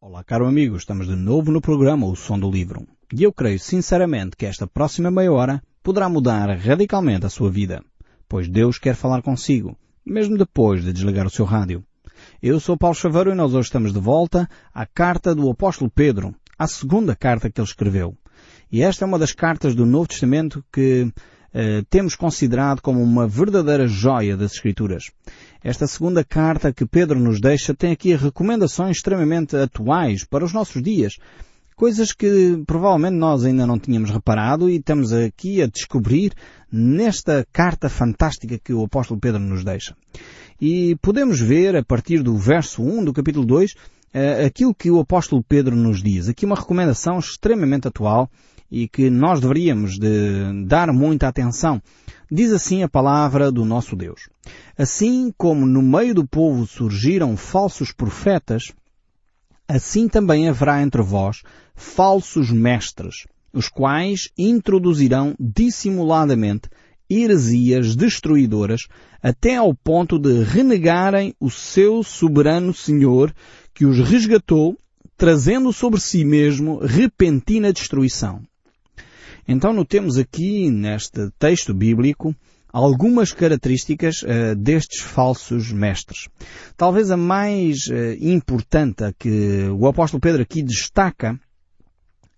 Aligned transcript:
Olá, 0.00 0.22
caro 0.22 0.46
amigo, 0.46 0.76
estamos 0.76 1.08
de 1.08 1.16
novo 1.16 1.50
no 1.50 1.60
programa 1.60 2.06
O 2.06 2.14
Som 2.14 2.38
do 2.38 2.48
Livro. 2.48 2.86
E 3.12 3.24
eu 3.24 3.32
creio 3.32 3.58
sinceramente 3.58 4.36
que 4.36 4.46
esta 4.46 4.64
próxima 4.64 5.10
meia 5.10 5.32
hora 5.32 5.60
poderá 5.82 6.08
mudar 6.08 6.56
radicalmente 6.56 7.26
a 7.26 7.28
sua 7.28 7.50
vida, 7.50 7.82
pois 8.28 8.48
Deus 8.48 8.78
quer 8.78 8.94
falar 8.94 9.22
consigo, 9.22 9.76
mesmo 10.06 10.38
depois 10.38 10.84
de 10.84 10.92
desligar 10.92 11.26
o 11.26 11.30
seu 11.30 11.44
rádio. 11.44 11.82
Eu 12.40 12.60
sou 12.60 12.78
Paulo 12.78 12.94
Chaveiro 12.94 13.32
e 13.32 13.34
nós 13.34 13.54
hoje 13.54 13.66
estamos 13.66 13.92
de 13.92 13.98
volta 13.98 14.48
à 14.72 14.86
carta 14.86 15.34
do 15.34 15.50
apóstolo 15.50 15.90
Pedro, 15.90 16.32
a 16.56 16.68
segunda 16.68 17.16
carta 17.16 17.50
que 17.50 17.60
ele 17.60 17.66
escreveu. 17.66 18.16
E 18.70 18.82
esta 18.82 19.04
é 19.04 19.06
uma 19.06 19.18
das 19.18 19.32
cartas 19.32 19.74
do 19.74 19.84
Novo 19.84 20.06
Testamento 20.06 20.64
que 20.72 21.12
eh, 21.52 21.82
temos 21.88 22.14
considerado 22.14 22.80
como 22.80 23.02
uma 23.02 23.26
verdadeira 23.26 23.86
joia 23.86 24.36
das 24.36 24.52
Escrituras. 24.52 25.10
Esta 25.62 25.86
segunda 25.86 26.22
carta 26.22 26.72
que 26.72 26.86
Pedro 26.86 27.18
nos 27.18 27.40
deixa 27.40 27.74
tem 27.74 27.92
aqui 27.92 28.14
recomendações 28.14 28.96
extremamente 28.96 29.56
atuais 29.56 30.24
para 30.24 30.44
os 30.44 30.52
nossos 30.52 30.82
dias. 30.82 31.14
Coisas 31.74 32.12
que 32.12 32.60
provavelmente 32.66 33.14
nós 33.14 33.44
ainda 33.44 33.66
não 33.66 33.78
tínhamos 33.78 34.10
reparado 34.10 34.68
e 34.68 34.76
estamos 34.76 35.12
aqui 35.12 35.62
a 35.62 35.66
descobrir 35.66 36.32
nesta 36.70 37.46
carta 37.52 37.88
fantástica 37.88 38.58
que 38.58 38.72
o 38.72 38.84
apóstolo 38.84 39.20
Pedro 39.20 39.40
nos 39.40 39.64
deixa. 39.64 39.96
E 40.60 40.96
podemos 41.00 41.40
ver 41.40 41.76
a 41.76 41.84
partir 41.84 42.22
do 42.22 42.36
verso 42.36 42.82
1 42.82 43.04
do 43.04 43.12
capítulo 43.12 43.46
2 43.46 43.74
eh, 44.12 44.44
aquilo 44.44 44.74
que 44.74 44.90
o 44.90 44.98
apóstolo 44.98 45.42
Pedro 45.42 45.76
nos 45.76 46.02
diz. 46.02 46.28
Aqui 46.28 46.44
uma 46.44 46.56
recomendação 46.56 47.18
extremamente 47.18 47.86
atual 47.86 48.28
e 48.70 48.88
que 48.88 49.10
nós 49.10 49.40
deveríamos 49.40 49.98
de 49.98 50.64
dar 50.66 50.92
muita 50.92 51.28
atenção. 51.28 51.82
Diz 52.30 52.52
assim 52.52 52.82
a 52.82 52.88
palavra 52.88 53.50
do 53.50 53.64
nosso 53.64 53.96
Deus. 53.96 54.28
Assim 54.76 55.32
como 55.36 55.66
no 55.66 55.82
meio 55.82 56.14
do 56.14 56.26
povo 56.26 56.66
surgiram 56.66 57.36
falsos 57.36 57.90
profetas, 57.92 58.72
assim 59.66 60.08
também 60.08 60.48
haverá 60.48 60.82
entre 60.82 61.02
vós 61.02 61.42
falsos 61.74 62.50
mestres, 62.50 63.26
os 63.52 63.68
quais 63.68 64.28
introduzirão 64.36 65.34
dissimuladamente 65.38 66.68
heresias 67.08 67.96
destruidoras 67.96 68.86
até 69.22 69.56
ao 69.56 69.74
ponto 69.74 70.18
de 70.18 70.42
renegarem 70.42 71.34
o 71.40 71.50
seu 71.50 72.02
soberano 72.02 72.74
Senhor 72.74 73.34
que 73.72 73.86
os 73.86 73.98
resgatou, 73.98 74.76
trazendo 75.16 75.72
sobre 75.72 76.00
si 76.00 76.24
mesmo 76.24 76.78
repentina 76.78 77.72
destruição. 77.72 78.42
Então 79.50 79.72
notemos 79.72 80.18
aqui 80.18 80.70
neste 80.70 81.30
texto 81.38 81.72
bíblico 81.72 82.36
algumas 82.70 83.32
características 83.32 84.20
uh, 84.22 84.54
destes 84.54 85.00
falsos 85.00 85.72
mestres. 85.72 86.28
Talvez 86.76 87.10
a 87.10 87.16
mais 87.16 87.86
uh, 87.86 88.12
importante 88.20 89.10
que 89.18 89.66
o 89.70 89.86
apóstolo 89.86 90.20
Pedro 90.20 90.42
aqui 90.42 90.62
destaca 90.62 91.40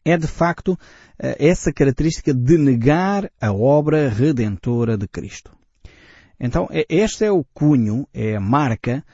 é 0.05 0.17
de 0.17 0.29
facto 0.29 0.75
uh, 0.75 0.79
essa 1.19 1.73
característica 1.73 2.33
de 2.33 2.57
negar 2.57 3.29
a 3.41 3.53
obra 3.53 4.09
redentora 4.09 4.97
de 4.97 5.09
Cristo. 5.09 5.51
Então 6.39 6.69
este 6.89 7.25
é 7.25 7.33
o 7.33 7.45
cunho, 7.53 8.07
é 8.15 8.37
a 8.37 8.41
marca 8.41 9.05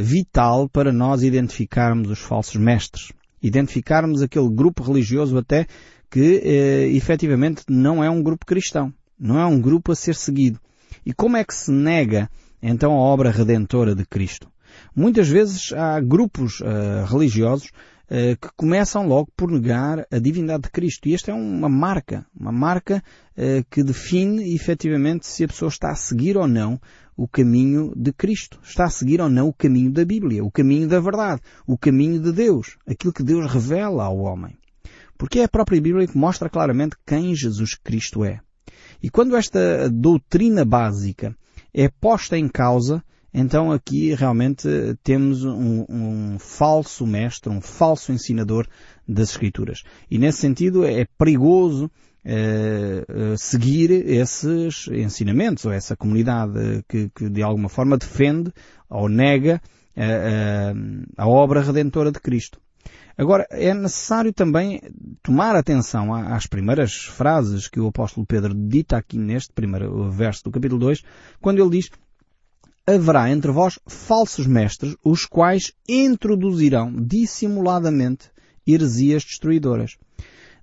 vital 0.00 0.68
para 0.68 0.92
nós 0.92 1.24
identificarmos 1.24 2.08
os 2.08 2.20
falsos 2.20 2.54
mestres. 2.54 3.12
Identificarmos 3.42 4.22
aquele 4.22 4.48
grupo 4.48 4.82
religioso 4.82 5.36
até 5.36 5.66
que 6.14 6.40
eh, 6.44 6.96
efetivamente 6.96 7.64
não 7.68 8.04
é 8.04 8.08
um 8.08 8.22
grupo 8.22 8.46
cristão, 8.46 8.94
não 9.18 9.36
é 9.36 9.44
um 9.44 9.60
grupo 9.60 9.90
a 9.90 9.96
ser 9.96 10.14
seguido. 10.14 10.60
E 11.04 11.12
como 11.12 11.36
é 11.36 11.42
que 11.42 11.52
se 11.52 11.72
nega 11.72 12.30
então 12.62 12.92
a 12.92 13.00
obra 13.00 13.32
redentora 13.32 13.96
de 13.96 14.06
Cristo? 14.06 14.48
Muitas 14.94 15.28
vezes 15.28 15.72
há 15.72 15.98
grupos 15.98 16.60
uh, 16.60 17.04
religiosos 17.04 17.66
uh, 17.66 18.36
que 18.40 18.48
começam 18.56 19.08
logo 19.08 19.28
por 19.36 19.50
negar 19.50 20.06
a 20.08 20.20
divindade 20.20 20.62
de 20.62 20.70
Cristo. 20.70 21.08
E 21.08 21.14
esta 21.14 21.32
é 21.32 21.34
uma 21.34 21.68
marca, 21.68 22.24
uma 22.32 22.52
marca 22.52 23.02
uh, 23.36 23.64
que 23.68 23.82
define 23.82 24.54
efetivamente 24.54 25.26
se 25.26 25.42
a 25.42 25.48
pessoa 25.48 25.68
está 25.68 25.90
a 25.90 25.96
seguir 25.96 26.36
ou 26.36 26.46
não 26.46 26.80
o 27.16 27.26
caminho 27.26 27.92
de 27.96 28.12
Cristo. 28.12 28.60
Está 28.62 28.84
a 28.84 28.90
seguir 28.90 29.20
ou 29.20 29.28
não 29.28 29.48
o 29.48 29.52
caminho 29.52 29.90
da 29.90 30.04
Bíblia, 30.04 30.44
o 30.44 30.50
caminho 30.50 30.86
da 30.86 31.00
verdade, 31.00 31.42
o 31.66 31.76
caminho 31.76 32.20
de 32.20 32.30
Deus, 32.30 32.76
aquilo 32.86 33.12
que 33.12 33.24
Deus 33.24 33.52
revela 33.52 34.04
ao 34.04 34.18
homem. 34.18 34.56
Porque 35.16 35.40
é 35.40 35.44
a 35.44 35.48
própria 35.48 35.80
Bíblia 35.80 36.06
que 36.06 36.18
mostra 36.18 36.48
claramente 36.48 36.96
quem 37.06 37.34
Jesus 37.34 37.74
Cristo 37.74 38.24
é. 38.24 38.40
E 39.02 39.10
quando 39.10 39.36
esta 39.36 39.88
doutrina 39.90 40.64
básica 40.64 41.36
é 41.72 41.88
posta 41.88 42.38
em 42.38 42.48
causa, 42.48 43.02
então 43.32 43.72
aqui 43.72 44.14
realmente 44.14 44.68
temos 45.02 45.44
um, 45.44 45.84
um, 45.88 46.38
falso 46.38 47.06
mestre, 47.06 47.52
um 47.52 47.60
falso 47.60 48.12
ensinador 48.12 48.66
das 49.06 49.30
Escrituras. 49.30 49.82
E 50.10 50.18
nesse 50.18 50.38
sentido 50.38 50.84
é 50.84 51.04
perigoso 51.18 51.90
eh, 52.24 53.04
eh, 53.06 53.34
seguir 53.36 53.90
esses 53.90 54.88
ensinamentos 54.88 55.64
ou 55.66 55.72
essa 55.72 55.94
comunidade 55.94 56.82
que, 56.88 57.10
que 57.14 57.28
de 57.28 57.42
alguma 57.42 57.68
forma 57.68 57.98
defende 57.98 58.50
ou 58.88 59.08
nega 59.08 59.60
eh, 59.96 60.72
a 61.16 61.28
obra 61.28 61.60
redentora 61.60 62.10
de 62.10 62.20
Cristo. 62.20 62.58
Agora, 63.16 63.46
é 63.50 63.72
necessário 63.74 64.32
também 64.32 64.80
tomar 65.24 65.56
atenção 65.56 66.12
às 66.12 66.46
primeiras 66.46 66.96
frases 66.96 67.66
que 67.66 67.80
o 67.80 67.86
apóstolo 67.86 68.26
Pedro 68.26 68.54
dita 68.54 68.98
aqui 68.98 69.16
neste 69.16 69.54
primeiro 69.54 70.10
verso 70.10 70.44
do 70.44 70.50
capítulo 70.50 70.78
2, 70.78 71.02
quando 71.40 71.60
ele 71.60 71.70
diz 71.70 71.90
Haverá 72.86 73.30
entre 73.30 73.50
vós 73.50 73.78
falsos 73.86 74.46
mestres, 74.46 74.94
os 75.02 75.24
quais 75.24 75.72
introduzirão 75.88 76.94
dissimuladamente 76.94 78.30
heresias 78.66 79.24
destruidoras. 79.24 79.96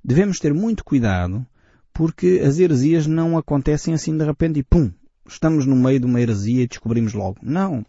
Devemos 0.03 0.37
ter 0.37 0.53
muito 0.53 0.85
cuidado, 0.85 1.43
porque 1.91 2.43
as 2.45 2.59
heresias 2.59 3.07
não 3.07 3.39
acontecem 3.39 3.95
assim 3.95 4.15
de 4.15 4.23
repente 4.23 4.59
e 4.59 4.63
pum, 4.63 4.91
estamos 5.27 5.65
no 5.65 5.75
meio 5.75 5.99
de 5.99 6.05
uma 6.05 6.21
heresia 6.21 6.61
e 6.61 6.67
descobrimos 6.67 7.13
logo. 7.13 7.37
Não. 7.41 7.83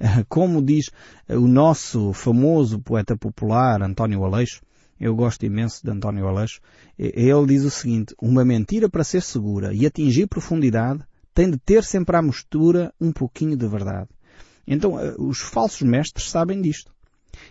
Como 0.26 0.62
diz 0.62 0.90
o 1.28 1.46
nosso 1.46 2.14
famoso 2.14 2.78
poeta 2.78 3.14
popular 3.14 3.82
António 3.82 4.24
Aleixo, 4.24 4.62
eu 5.00 5.14
gosto 5.14 5.44
imenso 5.44 5.84
de 5.84 5.90
António 5.90 6.26
Aleixo, 6.26 6.60
ele 6.98 7.46
diz 7.46 7.64
o 7.64 7.70
seguinte, 7.70 8.14
uma 8.20 8.44
mentira 8.44 8.88
para 8.88 9.04
ser 9.04 9.22
segura 9.22 9.74
e 9.74 9.86
atingir 9.86 10.26
profundidade 10.26 11.04
tem 11.34 11.50
de 11.50 11.58
ter 11.58 11.82
sempre 11.82 12.16
à 12.16 12.22
mistura 12.22 12.92
um 13.00 13.12
pouquinho 13.12 13.56
de 13.56 13.66
verdade. 13.66 14.08
Então, 14.66 14.98
eh, 14.98 15.14
os 15.18 15.40
falsos 15.40 15.82
mestres 15.82 16.30
sabem 16.30 16.62
disto. 16.62 16.94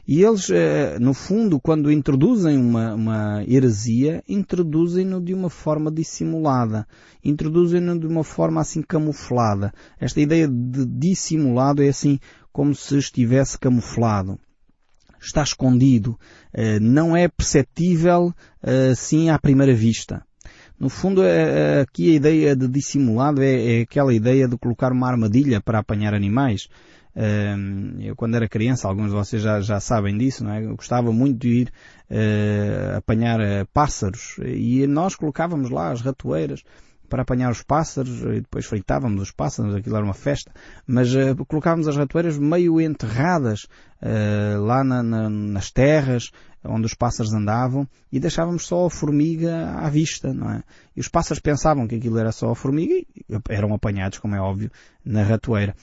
E 0.07 0.23
eles, 0.23 0.49
eh, 0.49 0.97
no 0.99 1.13
fundo, 1.13 1.59
quando 1.59 1.91
introduzem 1.91 2.57
uma, 2.57 2.95
uma 2.95 3.43
heresia, 3.45 4.23
introduzem-no 4.27 5.21
de 5.21 5.33
uma 5.33 5.49
forma 5.49 5.91
dissimulada. 5.91 6.87
Introduzem-no 7.23 7.99
de 7.99 8.07
uma 8.07 8.23
forma 8.23 8.61
assim 8.61 8.81
camuflada. 8.81 9.73
Esta 9.99 10.21
ideia 10.21 10.47
de 10.47 10.85
dissimulado 10.85 11.83
é 11.83 11.89
assim 11.89 12.19
como 12.51 12.73
se 12.73 12.97
estivesse 12.97 13.59
camuflado. 13.59 14.39
Está 15.23 15.43
escondido. 15.43 16.19
Eh, 16.53 16.79
não 16.79 17.15
é 17.15 17.27
perceptível 17.27 18.33
assim 18.91 19.29
à 19.29 19.39
primeira 19.39 19.73
vista. 19.73 20.23
No 20.79 20.89
fundo, 20.89 21.21
aqui 21.81 22.11
a 22.11 22.15
ideia 22.15 22.55
de 22.55 22.67
dissimulado 22.67 23.41
é, 23.41 23.79
é 23.79 23.81
aquela 23.81 24.13
ideia 24.13 24.47
de 24.47 24.57
colocar 24.57 24.91
uma 24.91 25.07
armadilha 25.07 25.61
para 25.61 25.79
apanhar 25.79 26.13
animais. 26.13 26.67
Eu 28.01 28.15
quando 28.15 28.35
era 28.35 28.47
criança, 28.47 28.87
alguns 28.87 29.07
de 29.07 29.15
vocês 29.15 29.41
já, 29.41 29.59
já 29.61 29.79
sabem 29.79 30.17
disso, 30.17 30.43
não 30.43 30.53
é? 30.53 30.63
Eu 30.63 30.75
gostava 30.75 31.11
muito 31.11 31.39
de 31.39 31.49
ir 31.49 31.73
apanhar 32.97 33.39
pássaros 33.73 34.37
e 34.45 34.87
nós 34.87 35.15
colocávamos 35.15 35.69
lá 35.69 35.91
as 35.91 36.01
ratoeiras 36.01 36.63
para 37.09 37.21
apanhar 37.21 37.51
os 37.51 37.61
pássaros 37.61 38.21
e 38.21 38.41
depois 38.41 38.65
fritávamos 38.65 39.21
os 39.21 39.31
pássaros, 39.31 39.75
aquilo 39.75 39.95
era 39.95 40.05
uma 40.05 40.13
festa, 40.13 40.51
mas 40.87 41.13
uh, 41.13 41.35
colocávamos 41.47 41.87
as 41.87 41.95
ratoeiras 41.95 42.37
meio 42.37 42.81
enterradas 42.81 43.63
uh, 44.01 44.61
lá 44.61 44.83
na, 44.83 45.03
na, 45.03 45.29
nas 45.29 45.71
terras 45.71 46.31
onde 46.65 46.85
os 46.85 46.93
pássaros 46.93 47.33
andavam 47.33 47.87
e 48.11 48.19
deixávamos 48.19 48.65
só 48.65 48.85
a 48.85 48.89
formiga 48.89 49.71
à 49.71 49.89
vista, 49.89 50.33
não 50.33 50.49
é? 50.49 50.63
E 50.95 50.99
os 50.99 51.07
pássaros 51.07 51.41
pensavam 51.41 51.87
que 51.87 51.95
aquilo 51.95 52.17
era 52.17 52.31
só 52.31 52.51
a 52.51 52.55
formiga 52.55 52.93
e 52.93 53.07
eram 53.49 53.73
apanhados, 53.73 54.19
como 54.19 54.35
é 54.35 54.39
óbvio, 54.39 54.71
na 55.03 55.23
ratoeira. 55.23 55.75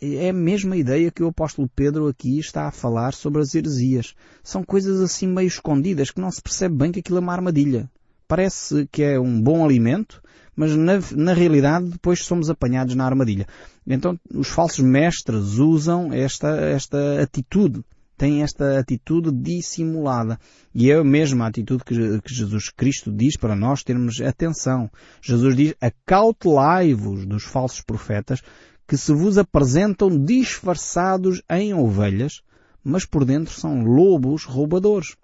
É 0.00 0.30
a 0.30 0.32
mesma 0.32 0.76
ideia 0.76 1.10
que 1.10 1.22
o 1.22 1.28
apóstolo 1.28 1.68
Pedro 1.74 2.06
aqui 2.08 2.38
está 2.38 2.66
a 2.66 2.70
falar 2.70 3.12
sobre 3.12 3.42
as 3.42 3.54
heresias. 3.54 4.14
São 4.42 4.62
coisas 4.62 5.00
assim 5.00 5.26
meio 5.26 5.48
escondidas 5.48 6.10
que 6.10 6.20
não 6.20 6.30
se 6.30 6.42
percebe 6.42 6.76
bem 6.76 6.92
que 6.92 7.00
aquilo 7.00 7.18
é 7.18 7.20
uma 7.20 7.32
armadilha. 7.32 7.90
Parece 8.28 8.88
que 8.90 9.02
é 9.02 9.20
um 9.20 9.40
bom 9.40 9.64
alimento, 9.64 10.20
mas 10.56 10.74
na, 10.74 10.94
na 11.14 11.34
realidade 11.34 11.90
depois 11.90 12.24
somos 12.24 12.48
apanhados 12.48 12.94
na 12.94 13.04
armadilha. 13.04 13.46
Então 13.86 14.18
os 14.34 14.48
falsos 14.48 14.80
mestres 14.80 15.58
usam 15.58 16.12
esta, 16.12 16.48
esta 16.48 17.20
atitude, 17.22 17.84
têm 18.16 18.42
esta 18.42 18.78
atitude 18.78 19.30
dissimulada. 19.30 20.40
E 20.74 20.90
é 20.90 20.96
a 20.96 21.04
mesma 21.04 21.46
atitude 21.46 21.84
que, 21.84 22.20
que 22.22 22.34
Jesus 22.34 22.70
Cristo 22.70 23.12
diz 23.12 23.36
para 23.36 23.54
nós 23.54 23.82
termos 23.82 24.20
atenção. 24.20 24.90
Jesus 25.20 25.54
diz, 25.54 25.74
acautelai-vos 25.80 27.26
dos 27.26 27.44
falsos 27.44 27.82
profetas 27.82 28.40
que 28.88 28.96
se 28.96 29.12
vos 29.12 29.36
apresentam 29.36 30.08
disfarçados 30.24 31.42
em 31.50 31.74
ovelhas, 31.74 32.40
mas 32.82 33.04
por 33.04 33.24
dentro 33.24 33.52
são 33.52 33.82
lobos 33.82 34.44
roubadores. 34.44 35.16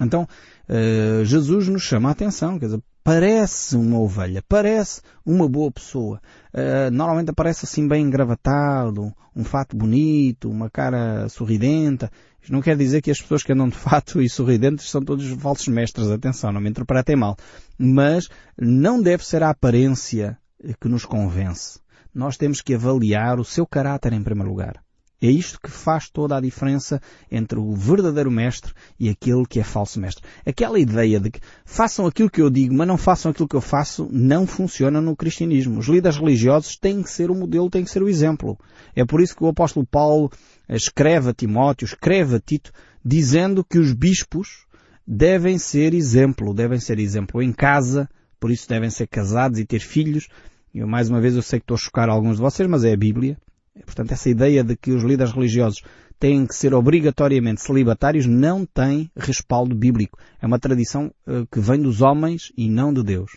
Então, 0.00 0.26
uh, 0.68 1.24
Jesus 1.24 1.68
nos 1.68 1.82
chama 1.82 2.08
a 2.08 2.12
atenção, 2.12 2.58
quer 2.58 2.66
dizer, 2.66 2.82
parece 3.08 3.74
uma 3.74 3.98
ovelha, 3.98 4.44
parece 4.46 5.00
uma 5.24 5.48
boa 5.48 5.72
pessoa. 5.72 6.20
Uh, 6.52 6.90
normalmente 6.92 7.30
aparece 7.30 7.64
assim 7.64 7.88
bem 7.88 8.04
engravatado, 8.04 9.14
um 9.34 9.44
fato 9.44 9.74
bonito, 9.74 10.50
uma 10.50 10.68
cara 10.68 11.26
sorridenta. 11.30 12.12
Isto 12.42 12.52
não 12.52 12.60
quer 12.60 12.76
dizer 12.76 13.00
que 13.00 13.10
as 13.10 13.18
pessoas 13.18 13.42
que 13.42 13.50
andam 13.50 13.66
de 13.66 13.76
fato 13.76 14.20
e 14.20 14.28
sorridentes 14.28 14.90
são 14.90 15.02
todos 15.02 15.26
falsos 15.40 15.68
mestres, 15.68 16.10
atenção, 16.10 16.52
não 16.52 16.60
me 16.60 16.68
interpretem 16.68 17.16
mal. 17.16 17.34
Mas 17.78 18.28
não 18.60 19.00
deve 19.00 19.24
ser 19.24 19.42
a 19.42 19.48
aparência 19.48 20.36
que 20.78 20.86
nos 20.86 21.06
convence. 21.06 21.80
Nós 22.14 22.36
temos 22.36 22.60
que 22.60 22.74
avaliar 22.74 23.40
o 23.40 23.44
seu 23.44 23.66
caráter 23.66 24.12
em 24.12 24.22
primeiro 24.22 24.50
lugar. 24.50 24.82
É 25.20 25.26
isto 25.28 25.58
que 25.60 25.70
faz 25.70 26.08
toda 26.08 26.36
a 26.36 26.40
diferença 26.40 27.02
entre 27.28 27.58
o 27.58 27.74
verdadeiro 27.74 28.30
mestre 28.30 28.72
e 29.00 29.08
aquele 29.08 29.44
que 29.44 29.58
é 29.58 29.64
falso 29.64 29.98
mestre. 29.98 30.22
Aquela 30.46 30.78
ideia 30.78 31.18
de 31.18 31.30
que 31.30 31.40
façam 31.64 32.06
aquilo 32.06 32.30
que 32.30 32.40
eu 32.40 32.48
digo, 32.48 32.72
mas 32.72 32.86
não 32.86 32.96
façam 32.96 33.32
aquilo 33.32 33.48
que 33.48 33.56
eu 33.56 33.60
faço, 33.60 34.08
não 34.12 34.46
funciona 34.46 35.00
no 35.00 35.16
cristianismo. 35.16 35.80
Os 35.80 35.88
líderes 35.88 36.18
religiosos 36.18 36.76
têm 36.76 37.02
que 37.02 37.10
ser 37.10 37.32
o 37.32 37.34
modelo, 37.34 37.68
têm 37.68 37.82
que 37.82 37.90
ser 37.90 38.00
o 38.00 38.08
exemplo. 38.08 38.56
É 38.94 39.04
por 39.04 39.20
isso 39.20 39.34
que 39.34 39.42
o 39.42 39.48
apóstolo 39.48 39.84
Paulo 39.84 40.30
escreve 40.68 41.30
a 41.30 41.34
Timóteo, 41.34 41.84
escreve 41.84 42.36
a 42.36 42.40
Tito, 42.40 42.70
dizendo 43.04 43.64
que 43.64 43.78
os 43.78 43.92
bispos 43.92 44.66
devem 45.04 45.58
ser 45.58 45.94
exemplo, 45.94 46.54
devem 46.54 46.78
ser 46.78 47.00
exemplo 47.00 47.42
em 47.42 47.52
casa, 47.52 48.08
por 48.38 48.52
isso 48.52 48.68
devem 48.68 48.88
ser 48.88 49.08
casados 49.08 49.58
e 49.58 49.64
ter 49.64 49.80
filhos. 49.80 50.28
Eu, 50.72 50.86
mais 50.86 51.08
uma 51.08 51.20
vez, 51.20 51.34
eu 51.34 51.42
sei 51.42 51.58
que 51.58 51.64
estou 51.64 51.74
a 51.74 51.78
chocar 51.78 52.08
alguns 52.08 52.36
de 52.36 52.42
vocês, 52.42 52.68
mas 52.68 52.84
é 52.84 52.92
a 52.92 52.96
Bíblia. 52.96 53.36
Portanto, 53.84 54.12
essa 54.12 54.28
ideia 54.28 54.62
de 54.62 54.76
que 54.76 54.92
os 54.92 55.02
líderes 55.02 55.32
religiosos 55.32 55.82
têm 56.18 56.46
que 56.46 56.54
ser 56.54 56.74
obrigatoriamente 56.74 57.60
celibatários 57.60 58.26
não 58.26 58.66
tem 58.66 59.10
respaldo 59.16 59.74
bíblico. 59.74 60.18
É 60.40 60.46
uma 60.46 60.58
tradição 60.58 61.12
uh, 61.26 61.46
que 61.50 61.60
vem 61.60 61.80
dos 61.80 62.02
homens 62.02 62.52
e 62.56 62.68
não 62.68 62.92
de 62.92 63.02
Deus. 63.02 63.32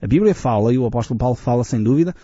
A 0.00 0.06
Bíblia 0.06 0.34
fala, 0.34 0.72
e 0.72 0.78
o 0.78 0.86
apóstolo 0.86 1.18
Paulo 1.18 1.36
fala 1.36 1.64
sem 1.64 1.82
dúvida, 1.82 2.14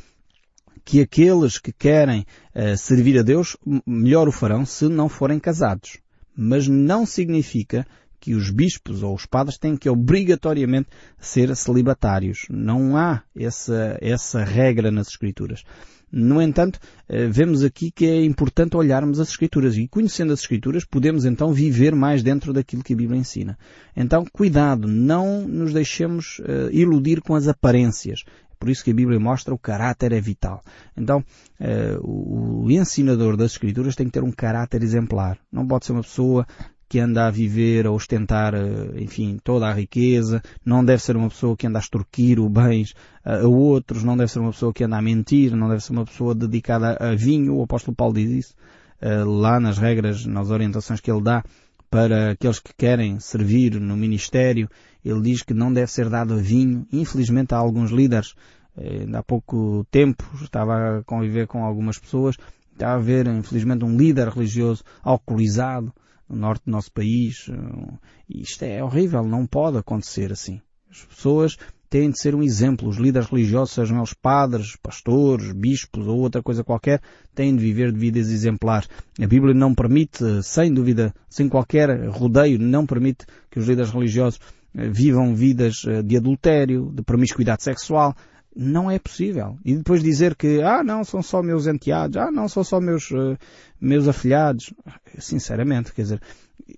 que 0.84 1.00
aqueles 1.00 1.58
que 1.58 1.72
querem 1.72 2.26
uh, 2.54 2.76
servir 2.76 3.18
a 3.18 3.22
Deus 3.22 3.56
melhor 3.86 4.28
o 4.28 4.32
farão 4.32 4.66
se 4.66 4.88
não 4.88 5.08
forem 5.08 5.38
casados. 5.38 5.98
Mas 6.36 6.66
não 6.66 7.06
significa 7.06 7.86
que 8.20 8.34
os 8.34 8.50
bispos 8.50 9.02
ou 9.02 9.14
os 9.14 9.26
padres 9.26 9.58
têm 9.58 9.76
que 9.76 9.88
obrigatoriamente 9.88 10.88
ser 11.18 11.54
celibatários. 11.56 12.46
Não 12.50 12.96
há 12.96 13.22
essa, 13.34 13.96
essa 14.00 14.44
regra 14.44 14.90
nas 14.90 15.08
Escrituras. 15.08 15.64
No 16.12 16.42
entanto, 16.42 16.80
eh, 17.08 17.28
vemos 17.28 17.62
aqui 17.62 17.90
que 17.90 18.04
é 18.04 18.24
importante 18.24 18.76
olharmos 18.76 19.20
as 19.20 19.28
Escrituras 19.28 19.76
e 19.76 19.86
conhecendo 19.86 20.32
as 20.32 20.40
Escrituras 20.40 20.84
podemos 20.84 21.24
então 21.24 21.52
viver 21.52 21.94
mais 21.94 22.22
dentro 22.22 22.52
daquilo 22.52 22.82
que 22.82 22.94
a 22.94 22.96
Bíblia 22.96 23.18
ensina. 23.18 23.56
Então, 23.96 24.24
cuidado, 24.32 24.88
não 24.88 25.46
nos 25.46 25.72
deixemos 25.72 26.40
uh, 26.40 26.68
iludir 26.72 27.20
com 27.20 27.34
as 27.34 27.46
aparências. 27.46 28.24
Por 28.58 28.68
isso 28.68 28.84
que 28.84 28.90
a 28.90 28.94
Bíblia 28.94 29.20
mostra 29.20 29.54
o 29.54 29.58
caráter 29.58 30.12
é 30.12 30.20
vital. 30.20 30.62
Então, 30.96 31.24
uh, 31.60 32.64
o 32.64 32.70
ensinador 32.70 33.36
das 33.36 33.52
Escrituras 33.52 33.94
tem 33.94 34.06
que 34.06 34.12
ter 34.12 34.24
um 34.24 34.32
caráter 34.32 34.82
exemplar. 34.82 35.38
Não 35.50 35.66
pode 35.66 35.86
ser 35.86 35.92
uma 35.92 36.02
pessoa 36.02 36.44
que 36.90 36.98
anda 36.98 37.28
a 37.28 37.30
viver, 37.30 37.86
a 37.86 37.92
ostentar, 37.92 38.52
eh, 38.52 39.00
enfim, 39.00 39.38
toda 39.44 39.68
a 39.68 39.72
riqueza, 39.72 40.42
não 40.66 40.84
deve 40.84 41.00
ser 41.00 41.16
uma 41.16 41.28
pessoa 41.28 41.56
que 41.56 41.64
anda 41.64 41.78
a 41.78 41.80
extorquir 41.80 42.40
o 42.40 42.48
bens 42.48 42.94
a 43.24 43.46
outros, 43.46 44.02
não 44.02 44.16
deve 44.16 44.32
ser 44.32 44.40
uma 44.40 44.50
pessoa 44.50 44.72
que 44.72 44.82
anda 44.82 44.96
a 44.96 45.02
mentir, 45.02 45.54
não 45.54 45.68
deve 45.68 45.84
ser 45.84 45.92
uma 45.92 46.04
pessoa 46.04 46.34
dedicada 46.34 46.96
a 46.98 47.14
vinho, 47.14 47.54
o 47.54 47.62
apóstolo 47.62 47.94
Paulo 47.94 48.14
diz 48.14 48.30
isso, 48.30 48.54
eh, 49.00 49.22
lá 49.22 49.60
nas 49.60 49.78
regras, 49.78 50.26
nas 50.26 50.50
orientações 50.50 50.98
que 50.98 51.08
ele 51.08 51.22
dá 51.22 51.44
para 51.88 52.32
aqueles 52.32 52.58
que 52.58 52.74
querem 52.76 53.20
servir 53.20 53.80
no 53.80 53.96
ministério, 53.96 54.68
ele 55.04 55.20
diz 55.20 55.42
que 55.44 55.54
não 55.54 55.72
deve 55.72 55.92
ser 55.92 56.08
dado 56.08 56.34
a 56.34 56.38
vinho. 56.38 56.84
Infelizmente 56.92 57.54
há 57.54 57.58
alguns 57.58 57.92
líderes, 57.92 58.34
eh, 58.76 59.06
há 59.14 59.22
pouco 59.22 59.86
tempo 59.92 60.24
estava 60.42 60.98
a 60.98 61.04
conviver 61.04 61.46
com 61.46 61.64
algumas 61.64 62.00
pessoas, 62.00 62.36
está 62.72 62.88
a 62.90 62.94
haver, 62.94 63.28
infelizmente, 63.28 63.84
um 63.84 63.96
líder 63.96 64.28
religioso 64.28 64.82
alcoolizado, 65.04 65.92
no 66.30 66.36
norte 66.36 66.64
do 66.64 66.70
nosso 66.70 66.92
país. 66.92 67.48
Eh, 67.48 67.98
isto 68.28 68.62
é 68.62 68.82
horrível, 68.82 69.22
não 69.24 69.46
pode 69.46 69.78
acontecer 69.78 70.32
assim. 70.32 70.60
As 70.90 71.04
pessoas 71.04 71.56
têm 71.90 72.10
de 72.10 72.20
ser 72.20 72.34
um 72.34 72.42
exemplo. 72.42 72.88
Os 72.88 72.96
líderes 72.96 73.28
religiosos, 73.28 73.74
sejam 73.74 73.98
eles 73.98 74.14
padres, 74.14 74.76
pastores, 74.80 75.52
bispos 75.52 76.06
ou 76.06 76.18
outra 76.18 76.42
coisa 76.42 76.62
qualquer, 76.62 77.02
têm 77.34 77.54
de 77.54 77.62
viver 77.62 77.92
de 77.92 77.98
vidas 77.98 78.30
exemplares. 78.30 78.88
A 79.20 79.26
Bíblia 79.26 79.52
não 79.52 79.74
permite, 79.74 80.42
sem 80.42 80.72
dúvida, 80.72 81.12
sem 81.28 81.48
qualquer 81.48 82.08
rodeio, 82.08 82.58
não 82.58 82.86
permite 82.86 83.26
que 83.50 83.58
os 83.58 83.66
líderes 83.66 83.90
religiosos 83.90 84.40
eh, 84.74 84.88
vivam 84.88 85.34
vidas 85.34 85.84
eh, 85.86 86.02
de 86.02 86.16
adultério, 86.16 86.92
de 86.94 87.02
promiscuidade 87.02 87.64
sexual. 87.64 88.14
Não 88.54 88.90
é 88.90 88.98
possível. 88.98 89.58
E 89.64 89.76
depois 89.76 90.02
dizer 90.02 90.34
que, 90.34 90.60
ah, 90.60 90.82
não, 90.82 91.04
são 91.04 91.22
só 91.22 91.42
meus 91.42 91.66
enteados, 91.66 92.16
ah, 92.16 92.30
não, 92.30 92.48
são 92.48 92.64
só 92.64 92.80
meus, 92.80 93.10
uh, 93.10 93.38
meus 93.80 94.08
afilhados. 94.08 94.74
Sinceramente, 95.18 95.92
quer 95.92 96.02
dizer, 96.02 96.22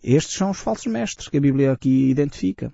estes 0.02 0.36
são 0.36 0.50
os 0.50 0.58
falsos 0.58 0.86
mestres 0.86 1.28
que 1.28 1.38
a 1.38 1.40
Bíblia 1.40 1.72
aqui 1.72 2.10
identifica. 2.10 2.72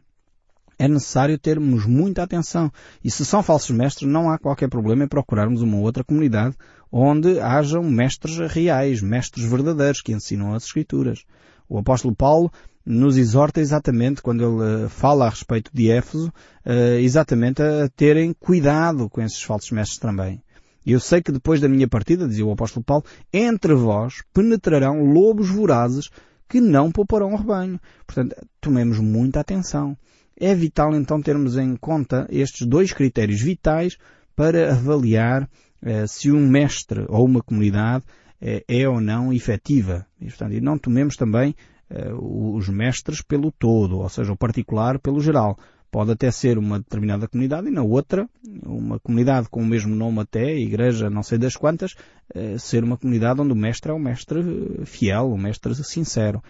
É 0.78 0.86
necessário 0.86 1.36
termos 1.38 1.86
muita 1.86 2.22
atenção. 2.22 2.70
E 3.02 3.10
se 3.10 3.24
são 3.24 3.42
falsos 3.42 3.70
mestres, 3.70 4.08
não 4.08 4.30
há 4.30 4.38
qualquer 4.38 4.68
problema 4.68 5.04
em 5.04 5.08
procurarmos 5.08 5.60
uma 5.60 5.78
outra 5.78 6.04
comunidade 6.04 6.56
onde 6.90 7.38
hajam 7.40 7.82
mestres 7.82 8.38
reais, 8.52 9.02
mestres 9.02 9.44
verdadeiros 9.44 10.00
que 10.00 10.12
ensinam 10.12 10.54
as 10.54 10.64
Escrituras. 10.64 11.24
O 11.68 11.78
apóstolo 11.78 12.14
Paulo 12.14 12.50
nos 12.84 13.18
exorta 13.18 13.60
exatamente, 13.60 14.22
quando 14.22 14.42
ele 14.42 14.84
eh, 14.84 14.88
fala 14.88 15.26
a 15.26 15.28
respeito 15.28 15.70
de 15.74 15.90
Éfeso, 15.90 16.32
eh, 16.64 17.00
exatamente 17.02 17.62
a 17.62 17.88
terem 17.94 18.32
cuidado 18.32 19.10
com 19.10 19.20
esses 19.20 19.42
falsos 19.42 19.70
mestres 19.70 19.98
também. 19.98 20.42
Eu 20.86 20.98
sei 20.98 21.20
que 21.20 21.30
depois 21.30 21.60
da 21.60 21.68
minha 21.68 21.86
partida, 21.86 22.26
dizia 22.26 22.46
o 22.46 22.52
apóstolo 22.52 22.82
Paulo, 22.82 23.04
entre 23.30 23.74
vós 23.74 24.22
penetrarão 24.32 25.04
lobos 25.04 25.50
vorazes 25.50 26.08
que 26.48 26.62
não 26.62 26.90
pouparão 26.90 27.34
o 27.34 27.36
rebanho. 27.36 27.78
Portanto, 28.06 28.34
tomemos 28.58 28.98
muita 28.98 29.40
atenção. 29.40 29.94
É 30.40 30.54
vital 30.54 30.94
então 30.94 31.20
termos 31.20 31.58
em 31.58 31.76
conta 31.76 32.26
estes 32.30 32.66
dois 32.66 32.90
critérios 32.90 33.42
vitais 33.42 33.98
para 34.34 34.72
avaliar 34.72 35.46
eh, 35.82 36.06
se 36.06 36.30
um 36.30 36.48
mestre 36.48 37.04
ou 37.08 37.26
uma 37.26 37.42
comunidade 37.42 38.04
é 38.40 38.88
ou 38.88 39.00
não 39.00 39.32
efetiva. 39.32 40.06
E, 40.20 40.26
portanto, 40.26 40.60
não 40.60 40.78
tomemos 40.78 41.16
também 41.16 41.54
uh, 41.90 42.54
os 42.56 42.68
mestres 42.68 43.22
pelo 43.22 43.50
todo, 43.50 43.98
ou 43.98 44.08
seja, 44.08 44.32
o 44.32 44.36
particular 44.36 44.98
pelo 44.98 45.20
geral. 45.20 45.58
Pode 45.90 46.12
até 46.12 46.30
ser 46.30 46.58
uma 46.58 46.78
determinada 46.78 47.26
comunidade 47.26 47.68
e 47.68 47.70
na 47.70 47.82
outra, 47.82 48.28
uma 48.62 49.00
comunidade 49.00 49.48
com 49.48 49.62
o 49.62 49.66
mesmo 49.66 49.94
nome 49.94 50.20
até, 50.20 50.54
igreja 50.54 51.08
não 51.08 51.22
sei 51.22 51.38
das 51.38 51.56
quantas, 51.56 51.92
uh, 52.34 52.58
ser 52.58 52.84
uma 52.84 52.96
comunidade 52.96 53.40
onde 53.40 53.52
o 53.52 53.56
mestre 53.56 53.90
é 53.90 53.94
um 53.94 53.98
mestre 53.98 54.42
fiel, 54.84 55.32
um 55.32 55.38
mestre 55.38 55.74
sincero. 55.76 56.42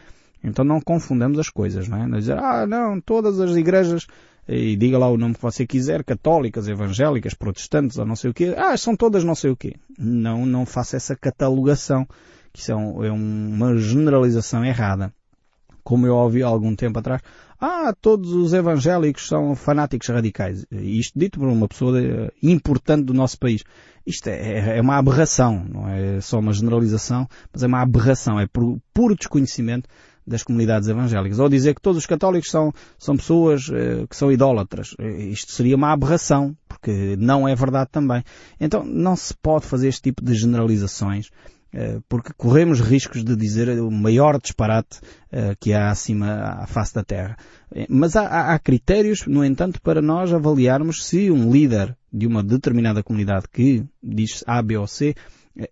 Então 0.42 0.64
não 0.64 0.80
confundamos 0.80 1.38
as 1.38 1.48
coisas, 1.48 1.88
não 1.88 1.98
é? 1.98 2.06
Não 2.06 2.18
dizer, 2.18 2.38
ah, 2.38 2.66
não, 2.66 3.00
todas 3.00 3.40
as 3.40 3.56
igrejas, 3.56 4.06
e 4.48 4.76
diga 4.76 4.98
lá 4.98 5.08
o 5.10 5.18
nome 5.18 5.34
que 5.34 5.42
você 5.42 5.66
quiser, 5.66 6.02
católicas, 6.02 6.68
evangélicas, 6.68 7.34
protestantes 7.34 7.98
ou 7.98 8.06
não 8.06 8.16
sei 8.16 8.30
o 8.30 8.34
quê, 8.34 8.54
ah, 8.56 8.76
são 8.76 8.96
todas 8.96 9.22
não 9.22 9.34
sei 9.34 9.50
o 9.50 9.56
quê. 9.56 9.74
Não, 9.98 10.46
não 10.46 10.64
faça 10.64 10.96
essa 10.96 11.14
catalogação, 11.14 12.06
que 12.52 12.60
isso 12.60 12.72
é, 12.72 12.76
um, 12.76 13.04
é 13.04 13.12
uma 13.12 13.76
generalização 13.76 14.64
errada 14.64 15.12
como 15.88 16.06
eu 16.06 16.14
ouvi 16.16 16.42
há 16.42 16.46
algum 16.46 16.76
tempo 16.76 16.98
atrás, 16.98 17.22
ah, 17.58 17.94
todos 17.98 18.34
os 18.34 18.52
evangélicos 18.52 19.26
são 19.26 19.56
fanáticos 19.56 20.06
radicais. 20.08 20.66
Isto 20.70 21.18
dito 21.18 21.40
por 21.40 21.48
uma 21.48 21.66
pessoa 21.66 21.98
importante 22.42 23.04
do 23.04 23.14
nosso 23.14 23.38
país. 23.38 23.64
Isto 24.06 24.28
é, 24.28 24.76
é, 24.76 24.80
uma 24.82 24.98
aberração, 24.98 25.64
não 25.64 25.88
é 25.88 26.20
só 26.20 26.40
uma 26.40 26.52
generalização, 26.52 27.26
mas 27.50 27.62
é 27.62 27.66
uma 27.66 27.80
aberração, 27.80 28.38
é 28.38 28.46
por 28.46 28.78
puro 28.92 29.16
desconhecimento 29.16 29.88
das 30.28 30.42
comunidades 30.42 30.88
evangélicas. 30.88 31.38
Ou 31.38 31.48
dizer 31.48 31.74
que 31.74 31.82
todos 31.82 31.98
os 31.98 32.06
católicos 32.06 32.50
são, 32.50 32.72
são 32.98 33.16
pessoas 33.16 33.70
eh, 33.72 34.06
que 34.08 34.16
são 34.16 34.30
idólatras. 34.30 34.94
Isto 34.98 35.52
seria 35.52 35.76
uma 35.76 35.92
aberração, 35.92 36.56
porque 36.68 37.16
não 37.18 37.48
é 37.48 37.54
verdade 37.54 37.90
também. 37.90 38.22
Então 38.60 38.84
não 38.84 39.16
se 39.16 39.34
pode 39.34 39.66
fazer 39.66 39.88
este 39.88 40.02
tipo 40.02 40.24
de 40.24 40.34
generalizações 40.34 41.30
eh, 41.70 42.00
porque 42.08 42.32
corremos 42.34 42.80
riscos 42.80 43.22
de 43.22 43.36
dizer 43.36 43.68
o 43.80 43.90
maior 43.90 44.40
disparate 44.40 45.00
eh, 45.30 45.54
que 45.60 45.74
há 45.74 45.90
acima 45.90 46.56
à 46.62 46.66
face 46.66 46.94
da 46.94 47.04
Terra. 47.04 47.36
Eh, 47.74 47.86
mas 47.90 48.16
há, 48.16 48.54
há, 48.54 48.58
critérios, 48.58 49.26
no 49.26 49.44
entanto, 49.44 49.80
para 49.82 50.00
nós 50.00 50.32
avaliarmos 50.32 51.04
se 51.04 51.30
um 51.30 51.52
líder 51.52 51.94
de 52.10 52.26
uma 52.26 52.42
determinada 52.42 53.02
comunidade 53.02 53.46
que 53.52 53.84
diz 54.02 54.42
A, 54.46 54.62
B 54.62 54.78
ou 54.78 54.86
C 54.86 55.14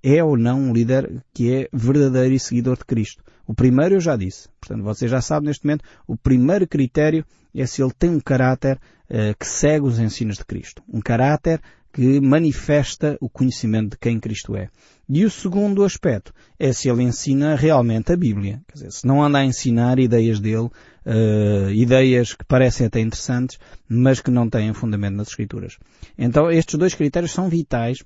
é 0.02 0.22
ou 0.22 0.36
não 0.36 0.60
um 0.60 0.72
líder 0.72 1.24
que 1.32 1.52
é 1.52 1.68
verdadeiro 1.72 2.34
e 2.34 2.40
seguidor 2.40 2.76
de 2.76 2.84
Cristo. 2.84 3.22
O 3.46 3.54
primeiro 3.54 3.96
eu 3.96 4.00
já 4.00 4.16
disse. 4.16 4.48
Portanto, 4.60 4.82
você 4.82 5.06
já 5.06 5.20
sabe 5.20 5.46
neste 5.46 5.64
momento, 5.64 5.84
o 6.06 6.16
primeiro 6.16 6.66
critério 6.66 7.24
é 7.54 7.64
se 7.66 7.82
ele 7.82 7.92
tem 7.98 8.10
um 8.10 8.20
caráter 8.20 8.78
que 9.38 9.46
segue 9.46 9.86
os 9.86 10.00
ensinos 10.00 10.36
de 10.36 10.44
Cristo. 10.44 10.82
Um 10.92 11.00
caráter 11.00 11.60
que 11.96 12.20
manifesta 12.20 13.16
o 13.22 13.28
conhecimento 13.28 13.92
de 13.92 13.98
quem 13.98 14.20
Cristo 14.20 14.54
é. 14.54 14.68
E 15.08 15.24
o 15.24 15.30
segundo 15.30 15.82
aspecto 15.82 16.30
é 16.58 16.70
se 16.70 16.90
ele 16.90 17.02
ensina 17.02 17.56
realmente 17.56 18.12
a 18.12 18.16
Bíblia. 18.16 18.60
Quer 18.68 18.74
dizer, 18.74 18.92
se 18.92 19.06
não 19.06 19.22
anda 19.22 19.38
a 19.38 19.44
ensinar 19.46 19.98
ideias 19.98 20.38
dele, 20.38 20.68
uh, 21.06 21.70
ideias 21.70 22.34
que 22.34 22.44
parecem 22.44 22.86
até 22.86 23.00
interessantes, 23.00 23.58
mas 23.88 24.20
que 24.20 24.30
não 24.30 24.46
têm 24.46 24.74
fundamento 24.74 25.14
nas 25.14 25.28
Escrituras. 25.28 25.78
Então 26.18 26.50
estes 26.50 26.78
dois 26.78 26.92
critérios 26.92 27.32
são 27.32 27.48
vitais 27.48 28.04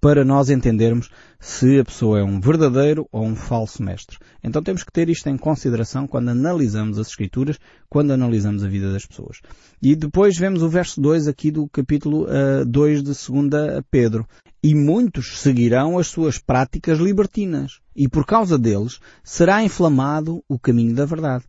para 0.00 0.24
nós 0.24 0.50
entendermos 0.50 1.10
se 1.38 1.78
a 1.78 1.84
pessoa 1.84 2.20
é 2.20 2.22
um 2.22 2.40
verdadeiro 2.40 3.08
ou 3.10 3.24
um 3.24 3.34
falso 3.34 3.82
mestre. 3.82 4.18
Então 4.42 4.62
temos 4.62 4.82
que 4.82 4.92
ter 4.92 5.08
isto 5.08 5.28
em 5.28 5.36
consideração 5.36 6.06
quando 6.06 6.28
analisamos 6.28 6.98
as 6.98 7.08
Escrituras, 7.08 7.58
quando 7.88 8.12
analisamos 8.12 8.62
a 8.62 8.68
vida 8.68 8.92
das 8.92 9.06
pessoas. 9.06 9.40
E 9.82 9.96
depois 9.96 10.36
vemos 10.36 10.62
o 10.62 10.68
verso 10.68 11.00
2 11.00 11.28
aqui 11.28 11.50
do 11.50 11.68
capítulo 11.68 12.24
uh, 12.24 12.64
2 12.66 13.02
de 13.02 13.12
2 13.12 13.84
Pedro. 13.90 14.26
E 14.62 14.74
muitos 14.74 15.40
seguirão 15.40 15.98
as 15.98 16.08
suas 16.08 16.36
práticas 16.36 16.98
libertinas, 16.98 17.80
e 17.96 18.06
por 18.06 18.26
causa 18.26 18.58
deles 18.58 19.00
será 19.24 19.62
inflamado 19.62 20.44
o 20.46 20.58
caminho 20.58 20.94
da 20.94 21.06
verdade. 21.06 21.44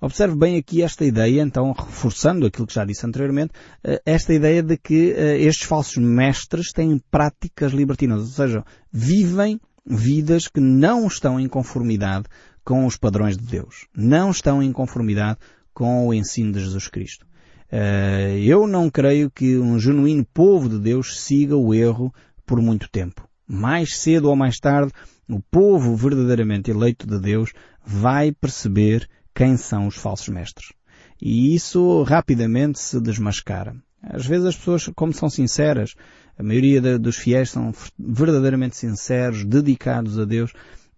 Observe 0.00 0.36
bem 0.36 0.56
aqui 0.56 0.82
esta 0.82 1.04
ideia, 1.04 1.42
então, 1.42 1.72
reforçando 1.72 2.46
aquilo 2.46 2.66
que 2.66 2.74
já 2.74 2.84
disse 2.84 3.06
anteriormente, 3.06 3.52
eh, 3.82 4.00
esta 4.04 4.32
ideia 4.32 4.62
de 4.62 4.76
que 4.76 5.12
eh, 5.12 5.40
estes 5.40 5.66
falsos 5.66 5.96
mestres 5.96 6.72
têm 6.72 7.00
práticas 7.10 7.72
libertinas, 7.72 8.20
ou 8.20 8.26
seja, 8.26 8.64
vivem 8.92 9.60
vidas 9.86 10.48
que 10.48 10.60
não 10.60 11.06
estão 11.06 11.38
em 11.38 11.48
conformidade 11.48 12.24
com 12.64 12.86
os 12.86 12.96
padrões 12.96 13.36
de 13.36 13.44
Deus, 13.44 13.86
não 13.94 14.30
estão 14.30 14.62
em 14.62 14.72
conformidade 14.72 15.38
com 15.72 16.06
o 16.06 16.14
ensino 16.14 16.52
de 16.52 16.60
Jesus 16.60 16.88
Cristo. 16.88 17.26
Eh, 17.70 18.38
eu 18.42 18.66
não 18.66 18.88
creio 18.88 19.30
que 19.30 19.58
um 19.58 19.78
genuíno 19.78 20.24
povo 20.32 20.68
de 20.68 20.78
Deus 20.78 21.20
siga 21.20 21.56
o 21.56 21.74
erro 21.74 22.14
por 22.46 22.60
muito 22.60 22.88
tempo. 22.88 23.28
Mais 23.46 23.96
cedo 23.96 24.28
ou 24.28 24.36
mais 24.36 24.58
tarde, 24.58 24.92
o 25.28 25.40
povo 25.40 25.96
verdadeiramente 25.96 26.70
eleito 26.70 27.06
de 27.06 27.18
Deus 27.18 27.52
vai 27.84 28.32
perceber 28.32 29.08
quem 29.34 29.56
são 29.56 29.86
os 29.86 29.96
falsos 29.96 30.28
mestres. 30.28 30.72
E 31.20 31.54
isso 31.54 32.02
rapidamente 32.02 32.78
se 32.78 33.00
desmascara. 33.00 33.76
Às 34.02 34.26
vezes 34.26 34.46
as 34.46 34.56
pessoas, 34.56 34.90
como 34.94 35.12
são 35.12 35.30
sinceras, 35.30 35.94
a 36.38 36.42
maioria 36.42 36.80
de, 36.80 36.98
dos 36.98 37.16
fiéis 37.16 37.50
são 37.50 37.72
verdadeiramente 37.98 38.76
sinceros, 38.76 39.44
dedicados 39.44 40.18
a 40.18 40.24
Deus, 40.24 40.52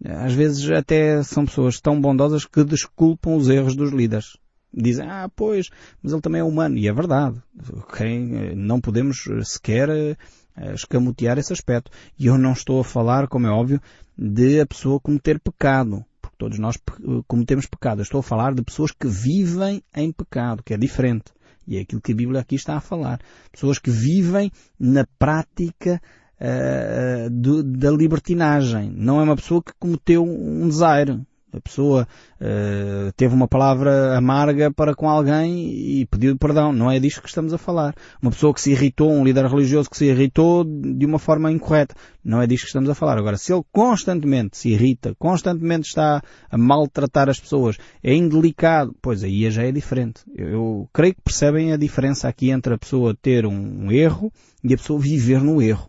às 0.04 0.32
vezes 0.32 0.68
até 0.70 1.22
são 1.22 1.46
pessoas 1.46 1.80
tão 1.80 2.00
bondosas 2.00 2.44
que 2.44 2.64
desculpam 2.64 3.36
os 3.36 3.48
erros 3.48 3.74
dos 3.76 3.92
líderes. 3.92 4.36
Dizem, 4.72 5.08
ah, 5.08 5.30
pois, 5.34 5.70
mas 6.02 6.12
ele 6.12 6.20
também 6.20 6.40
é 6.40 6.44
humano. 6.44 6.76
E 6.76 6.86
é 6.86 6.92
verdade. 6.92 7.40
Okay? 7.84 8.54
Não 8.54 8.80
podemos 8.80 9.24
sequer 9.44 9.88
eh, 9.88 10.16
escamotear 10.74 11.38
esse 11.38 11.52
aspecto. 11.52 11.90
E 12.18 12.26
eu 12.26 12.36
não 12.36 12.52
estou 12.52 12.80
a 12.80 12.84
falar, 12.84 13.26
como 13.26 13.46
é 13.46 13.50
óbvio, 13.50 13.80
de 14.18 14.60
a 14.60 14.66
pessoa 14.66 15.00
cometer 15.00 15.40
pecado. 15.40 16.04
Todos 16.38 16.58
nós 16.58 16.76
cometemos 17.26 17.66
pecado. 17.66 18.00
Eu 18.00 18.04
estou 18.04 18.20
a 18.20 18.22
falar 18.22 18.54
de 18.54 18.62
pessoas 18.62 18.92
que 18.92 19.06
vivem 19.06 19.82
em 19.94 20.12
pecado, 20.12 20.62
que 20.62 20.74
é 20.74 20.76
diferente. 20.76 21.32
E 21.66 21.78
é 21.78 21.80
aquilo 21.80 22.00
que 22.00 22.12
a 22.12 22.16
Bíblia 22.16 22.40
aqui 22.40 22.54
está 22.54 22.76
a 22.76 22.80
falar. 22.80 23.20
Pessoas 23.50 23.78
que 23.78 23.90
vivem 23.90 24.52
na 24.78 25.04
prática 25.18 26.00
uh, 26.40 27.30
do, 27.30 27.62
da 27.62 27.90
libertinagem. 27.90 28.90
Não 28.90 29.20
é 29.20 29.24
uma 29.24 29.36
pessoa 29.36 29.62
que 29.62 29.72
cometeu 29.78 30.22
um 30.22 30.68
desaire 30.68 31.20
a 31.58 31.60
pessoa 31.60 32.06
uh, 32.40 33.12
teve 33.16 33.34
uma 33.34 33.48
palavra 33.48 34.16
amarga 34.16 34.70
para 34.70 34.94
com 34.94 35.08
alguém 35.08 35.68
e 35.68 36.06
pediu 36.06 36.36
perdão. 36.36 36.72
Não 36.72 36.90
é 36.90 36.98
disto 36.98 37.22
que 37.22 37.28
estamos 37.28 37.52
a 37.52 37.58
falar. 37.58 37.94
Uma 38.20 38.30
pessoa 38.30 38.52
que 38.52 38.60
se 38.60 38.72
irritou, 38.72 39.10
um 39.10 39.24
líder 39.24 39.46
religioso 39.46 39.90
que 39.90 39.96
se 39.96 40.06
irritou 40.06 40.64
de 40.64 41.06
uma 41.06 41.18
forma 41.18 41.50
incorreta. 41.50 41.94
Não 42.24 42.42
é 42.42 42.46
disto 42.46 42.64
que 42.64 42.68
estamos 42.68 42.90
a 42.90 42.94
falar. 42.94 43.18
Agora, 43.18 43.36
se 43.36 43.52
ele 43.52 43.62
constantemente 43.72 44.56
se 44.56 44.70
irrita, 44.70 45.14
constantemente 45.18 45.88
está 45.88 46.22
a 46.50 46.58
maltratar 46.58 47.28
as 47.28 47.38
pessoas, 47.38 47.76
é 48.02 48.14
indelicado, 48.14 48.94
pois 49.00 49.22
aí 49.22 49.50
já 49.50 49.62
é 49.62 49.72
diferente. 49.72 50.22
Eu, 50.34 50.48
eu 50.48 50.88
creio 50.92 51.14
que 51.14 51.22
percebem 51.22 51.72
a 51.72 51.76
diferença 51.76 52.28
aqui 52.28 52.50
entre 52.50 52.74
a 52.74 52.78
pessoa 52.78 53.14
ter 53.14 53.46
um, 53.46 53.86
um 53.86 53.92
erro 53.92 54.32
e 54.62 54.74
a 54.74 54.76
pessoa 54.76 54.98
viver 54.98 55.40
no 55.42 55.62
erro. 55.62 55.88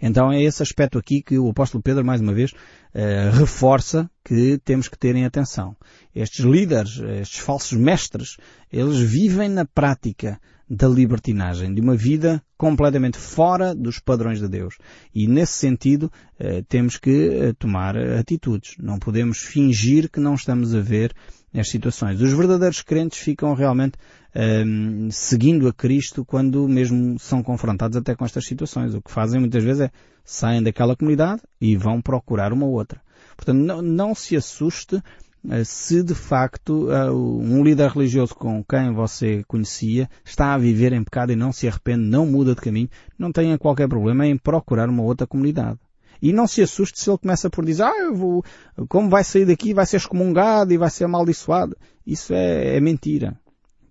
Então 0.00 0.32
é 0.32 0.42
esse 0.42 0.62
aspecto 0.62 0.98
aqui 0.98 1.22
que 1.22 1.38
o 1.38 1.48
apóstolo 1.48 1.82
Pedro, 1.82 2.04
mais 2.04 2.20
uma 2.20 2.34
vez, 2.34 2.52
uh, 2.52 3.36
reforça 3.38 4.10
que 4.24 4.58
temos 4.64 4.88
que 4.88 4.98
ter 4.98 5.14
em 5.16 5.24
atenção. 5.24 5.76
Estes 6.14 6.44
líderes, 6.44 6.98
estes 7.20 7.38
falsos 7.38 7.72
mestres, 7.72 8.36
eles 8.72 8.98
vivem 8.98 9.48
na 9.48 9.64
prática 9.64 10.40
da 10.68 10.88
libertinagem, 10.88 11.72
de 11.72 11.80
uma 11.80 11.94
vida 11.94 12.42
completamente 12.56 13.16
fora 13.16 13.72
dos 13.72 14.00
padrões 14.00 14.40
de 14.40 14.48
Deus. 14.48 14.76
E 15.14 15.28
nesse 15.28 15.54
sentido, 15.54 16.10
uh, 16.40 16.62
temos 16.68 16.96
que 16.96 17.28
uh, 17.28 17.54
tomar 17.54 17.96
atitudes. 17.96 18.74
Não 18.78 18.98
podemos 18.98 19.38
fingir 19.38 20.10
que 20.10 20.20
não 20.20 20.34
estamos 20.34 20.74
a 20.74 20.80
ver 20.80 21.14
as 21.60 21.68
situações. 21.68 22.20
Os 22.20 22.32
verdadeiros 22.32 22.82
crentes 22.82 23.18
ficam 23.18 23.54
realmente 23.54 23.98
um, 24.34 25.08
seguindo 25.10 25.66
a 25.68 25.72
Cristo 25.72 26.24
quando 26.24 26.68
mesmo 26.68 27.18
são 27.18 27.42
confrontados 27.42 27.96
até 27.96 28.14
com 28.14 28.24
estas 28.24 28.46
situações. 28.46 28.94
O 28.94 29.00
que 29.00 29.10
fazem 29.10 29.40
muitas 29.40 29.64
vezes 29.64 29.82
é 29.82 29.90
saem 30.24 30.62
daquela 30.62 30.96
comunidade 30.96 31.42
e 31.60 31.76
vão 31.76 32.02
procurar 32.02 32.52
uma 32.52 32.66
outra. 32.66 33.00
Portanto, 33.36 33.58
não, 33.58 33.80
não 33.80 34.14
se 34.14 34.36
assuste 34.36 34.96
uh, 34.96 35.64
se 35.64 36.02
de 36.02 36.14
facto 36.14 36.88
uh, 36.88 37.12
um 37.12 37.62
líder 37.62 37.90
religioso 37.90 38.34
com 38.34 38.62
quem 38.64 38.92
você 38.92 39.44
conhecia 39.46 40.08
está 40.24 40.52
a 40.52 40.58
viver 40.58 40.92
em 40.92 41.04
pecado 41.04 41.32
e 41.32 41.36
não 41.36 41.52
se 41.52 41.68
arrepende, 41.68 42.04
não 42.04 42.26
muda 42.26 42.54
de 42.54 42.60
caminho, 42.60 42.90
não 43.18 43.32
tenha 43.32 43.56
qualquer 43.56 43.88
problema 43.88 44.26
em 44.26 44.36
procurar 44.36 44.88
uma 44.88 45.02
outra 45.02 45.26
comunidade. 45.26 45.78
E 46.20 46.32
não 46.32 46.46
se 46.46 46.62
assuste 46.62 47.00
se 47.00 47.10
ele 47.10 47.18
começa 47.18 47.50
por 47.50 47.64
dizer, 47.64 47.84
ah, 47.84 47.98
eu 47.98 48.14
vou, 48.14 48.44
como 48.88 49.08
vai 49.08 49.24
sair 49.24 49.44
daqui, 49.44 49.74
vai 49.74 49.86
ser 49.86 49.96
excomungado 49.96 50.72
e 50.72 50.78
vai 50.78 50.90
ser 50.90 51.04
amaldiçoado. 51.04 51.76
Isso 52.06 52.32
é, 52.32 52.76
é 52.76 52.80
mentira 52.80 53.38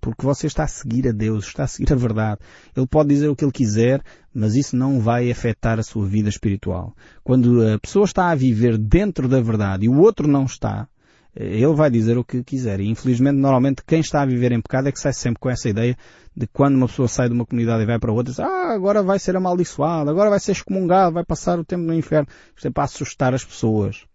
porque 0.05 0.24
você 0.24 0.46
está 0.46 0.65
a 0.65 0.67
seguir 0.67 1.08
a 1.08 1.12
Deus, 1.12 1.48
está 1.48 1.63
a 1.63 1.67
seguir 1.67 1.91
a 1.91 1.96
verdade. 1.96 2.39
Ele 2.77 2.86
pode 2.86 3.10
dizer 3.10 3.27
o 3.27 3.36
que 3.36 3.44
ele 3.44 3.51
quiser, 3.51 4.03
mas 4.32 4.53
isso 4.55 4.75
não 4.77 5.00
vai 5.00 5.32
afetar 5.32 5.79
a 5.79 5.84
sua 5.84 6.05
vida 6.05 6.29
espiritual. 6.29 6.96
Quando 7.24 7.67
a 7.67 7.79
pessoa 7.79 8.05
está 8.05 8.29
a 8.29 8.36
viver 8.36 8.77
dentro 8.77 9.27
da 9.27 9.41
verdade 9.41 9.86
e 9.86 9.89
o 9.89 9.98
outro 9.98 10.27
não 10.27 10.44
está, 10.44 10.88
ele 11.36 11.74
vai 11.74 11.89
dizer 11.89 12.18
o 12.18 12.24
que 12.24 12.44
quiser. 12.44 12.80
E 12.80 12.88
infelizmente, 12.88 13.38
normalmente, 13.38 13.84
quem 13.86 14.00
está 14.00 14.22
a 14.22 14.25
viver 14.25 14.51
em 14.51 14.62
pecado 14.62 14.88
é 14.88 14.92
que 14.92 15.00
sai 15.00 15.13
sempre 15.13 15.39
com 15.39 15.50
essa 15.50 15.68
ideia 15.68 15.98
de 16.36 16.48
quando 16.48 16.75
uma 16.75 16.88
pessoa 16.88 17.08
sai 17.08 17.27
de 17.27 17.34
uma 17.34 17.46
comunidade 17.46 17.84
e 17.84 17.86
vai 17.86 18.00
para 18.00 18.12
outra, 18.12 18.32
diz, 18.32 18.39
ah, 18.39 18.74
agora 18.74 19.04
vai 19.04 19.20
ser 19.20 19.36
amaldiçoado, 19.36 20.10
agora 20.10 20.30
vai 20.30 20.39
ser 20.39 20.54
excomungado, 20.54 21.13
vai 21.13 21.25
passar 21.25 21.60
o 21.60 21.65
tempo 21.65 21.84
no 21.84 21.94
inferno. 21.94 22.27
Isto 22.56 22.68
é 22.68 22.72
para 22.72 22.84
assustar 22.84 23.34
as 23.34 23.44
pessoas. 23.44 24.06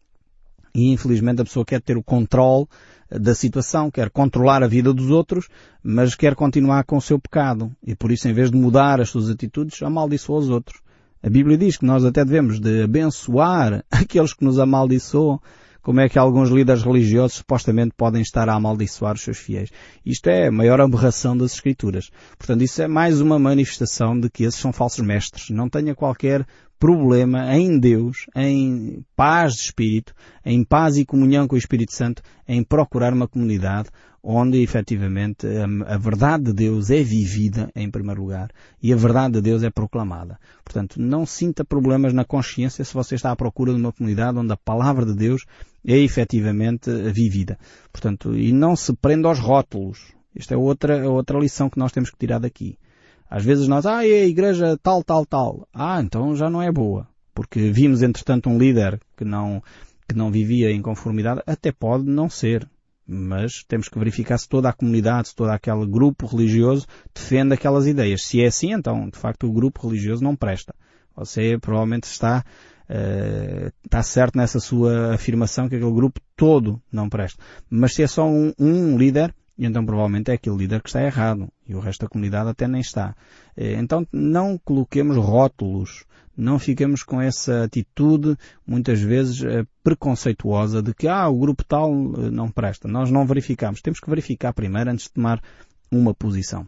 E 0.74 0.92
infelizmente 0.92 1.42
a 1.42 1.44
pessoa 1.44 1.64
quer 1.64 1.80
ter 1.80 1.96
o 1.96 2.02
controle 2.02 2.66
da 3.10 3.34
situação, 3.34 3.90
quer 3.90 4.08
controlar 4.08 4.62
a 4.62 4.68
vida 4.68 4.92
dos 4.92 5.10
outros, 5.10 5.48
mas 5.82 6.14
quer 6.14 6.34
continuar 6.34 6.84
com 6.84 6.96
o 6.96 7.00
seu 7.00 7.18
pecado. 7.18 7.72
E 7.84 7.94
por 7.94 8.12
isso, 8.12 8.28
em 8.28 8.32
vez 8.32 8.50
de 8.50 8.56
mudar 8.56 9.00
as 9.00 9.10
suas 9.10 9.28
atitudes, 9.28 9.82
amaldiçoa 9.82 10.38
os 10.38 10.48
outros. 10.48 10.80
A 11.22 11.28
Bíblia 11.28 11.58
diz 11.58 11.76
que 11.76 11.84
nós 11.84 12.04
até 12.04 12.24
devemos 12.24 12.60
de 12.60 12.82
abençoar 12.82 13.84
aqueles 13.90 14.32
que 14.32 14.44
nos 14.44 14.58
amaldiçoam. 14.58 15.40
Como 15.82 16.00
é 16.00 16.08
que 16.08 16.18
alguns 16.18 16.50
líderes 16.50 16.82
religiosos 16.82 17.38
supostamente 17.38 17.94
podem 17.96 18.20
estar 18.20 18.48
a 18.48 18.54
amaldiçoar 18.54 19.14
os 19.14 19.22
seus 19.22 19.38
fiéis? 19.38 19.70
Isto 20.04 20.28
é 20.28 20.48
a 20.48 20.52
maior 20.52 20.80
aberração 20.80 21.36
das 21.36 21.54
Escrituras. 21.54 22.10
Portanto, 22.36 22.62
isso 22.62 22.82
é 22.82 22.88
mais 22.88 23.20
uma 23.20 23.38
manifestação 23.38 24.18
de 24.18 24.28
que 24.28 24.44
esses 24.44 24.60
são 24.60 24.72
falsos 24.72 25.04
mestres. 25.04 25.50
Não 25.50 25.68
tenha 25.68 25.94
qualquer 25.94 26.46
problema 26.78 27.54
em 27.54 27.78
Deus, 27.78 28.26
em 28.34 29.04
paz 29.14 29.52
de 29.52 29.60
espírito, 29.64 30.14
em 30.44 30.64
paz 30.64 30.96
e 30.96 31.04
comunhão 31.04 31.46
com 31.46 31.54
o 31.54 31.58
Espírito 31.58 31.92
Santo, 31.92 32.22
em 32.48 32.64
procurar 32.64 33.12
uma 33.12 33.28
comunidade 33.28 33.90
onde 34.22 34.62
efetivamente 34.62 35.46
a, 35.46 35.94
a, 35.94 35.98
verdade 35.98 36.44
de 36.44 36.52
Deus 36.52 36.90
é 36.90 37.02
vivida 37.02 37.70
em 37.74 37.90
primeiro 37.90 38.20
lugar 38.20 38.50
e 38.82 38.92
a 38.92 38.96
verdade 38.96 39.34
de 39.34 39.40
Deus 39.40 39.62
é 39.62 39.70
proclamada. 39.70 40.38
Portanto, 40.64 41.00
não 41.00 41.24
sinta 41.24 41.64
problemas 41.64 42.12
na 42.12 42.24
consciência 42.24 42.84
se 42.84 42.94
você 42.94 43.14
está 43.14 43.30
à 43.30 43.36
procura 43.36 43.72
de 43.72 43.80
uma 43.80 43.92
comunidade 43.92 44.38
onde 44.38 44.52
a 44.52 44.56
palavra 44.56 45.06
de 45.06 45.14
Deus 45.14 45.44
é 45.86 45.96
efetivamente 45.98 46.90
vivida. 47.12 47.58
Portanto, 47.92 48.36
e 48.36 48.52
não 48.52 48.76
se 48.76 48.94
prenda 48.94 49.28
aos 49.28 49.38
rótulos. 49.38 50.12
Esta 50.34 50.54
é 50.54 50.56
outra, 50.56 51.08
outra 51.10 51.38
lição 51.38 51.68
que 51.68 51.78
nós 51.78 51.92
temos 51.92 52.10
que 52.10 52.18
tirar 52.18 52.38
daqui. 52.38 52.78
Às 53.28 53.44
vezes 53.44 53.68
nós, 53.68 53.86
ah, 53.86 54.06
é 54.06 54.22
a 54.22 54.26
igreja 54.26 54.78
tal, 54.82 55.02
tal, 55.02 55.24
tal. 55.24 55.68
Ah, 55.72 56.00
então 56.00 56.34
já 56.34 56.50
não 56.50 56.62
é 56.62 56.70
boa. 56.70 57.08
Porque 57.34 57.70
vimos, 57.70 58.02
entretanto, 58.02 58.50
um 58.50 58.58
líder 58.58 59.00
que 59.16 59.24
não, 59.24 59.62
que 60.08 60.16
não 60.16 60.30
vivia 60.30 60.70
em 60.70 60.82
conformidade. 60.82 61.40
Até 61.46 61.72
pode 61.72 62.04
não 62.04 62.28
ser. 62.28 62.68
Mas 63.06 63.64
temos 63.66 63.88
que 63.88 63.98
verificar 63.98 64.38
se 64.38 64.48
toda 64.48 64.68
a 64.68 64.72
comunidade, 64.72 65.28
se 65.28 65.34
todo 65.34 65.50
aquele 65.50 65.86
grupo 65.86 66.26
religioso 66.26 66.86
defende 67.14 67.54
aquelas 67.54 67.86
ideias. 67.86 68.24
Se 68.24 68.40
é 68.42 68.46
assim, 68.46 68.72
então, 68.72 69.08
de 69.08 69.18
facto, 69.18 69.48
o 69.48 69.52
grupo 69.52 69.86
religioso 69.86 70.22
não 70.22 70.36
presta. 70.36 70.74
Você 71.16 71.58
provavelmente 71.58 72.04
está, 72.04 72.44
está 73.84 74.02
certo 74.02 74.36
nessa 74.36 74.58
sua 74.58 75.14
afirmação 75.14 75.68
que 75.68 75.76
aquele 75.76 75.92
grupo 75.92 76.20
todo 76.36 76.82
não 76.90 77.08
presta. 77.08 77.42
Mas 77.68 77.94
se 77.94 78.02
é 78.02 78.06
só 78.06 78.26
um, 78.26 78.52
um 78.58 78.98
líder, 78.98 79.32
então 79.66 79.84
provavelmente 79.84 80.30
é 80.30 80.34
aquele 80.34 80.56
líder 80.56 80.82
que 80.82 80.88
está 80.88 81.02
errado. 81.02 81.48
E 81.68 81.74
o 81.74 81.80
resto 81.80 82.02
da 82.02 82.08
comunidade 82.08 82.48
até 82.48 82.66
nem 82.66 82.80
está. 82.80 83.14
Eh, 83.56 83.74
então 83.74 84.06
não 84.12 84.58
coloquemos 84.58 85.16
rótulos, 85.16 86.04
não 86.36 86.58
fiquemos 86.58 87.02
com 87.02 87.20
essa 87.20 87.64
atitude, 87.64 88.36
muitas 88.66 89.00
vezes 89.00 89.42
eh, 89.42 89.66
preconceituosa, 89.84 90.82
de 90.82 90.94
que 90.94 91.06
ah, 91.06 91.28
o 91.28 91.38
grupo 91.38 91.62
tal 91.64 91.90
eh, 91.92 92.30
não 92.30 92.50
presta. 92.50 92.88
Nós 92.88 93.10
não 93.10 93.26
verificamos. 93.26 93.82
Temos 93.82 94.00
que 94.00 94.08
verificar 94.08 94.54
primeiro 94.54 94.90
antes 94.90 95.04
de 95.04 95.12
tomar 95.12 95.42
uma 95.90 96.14
posição. 96.14 96.66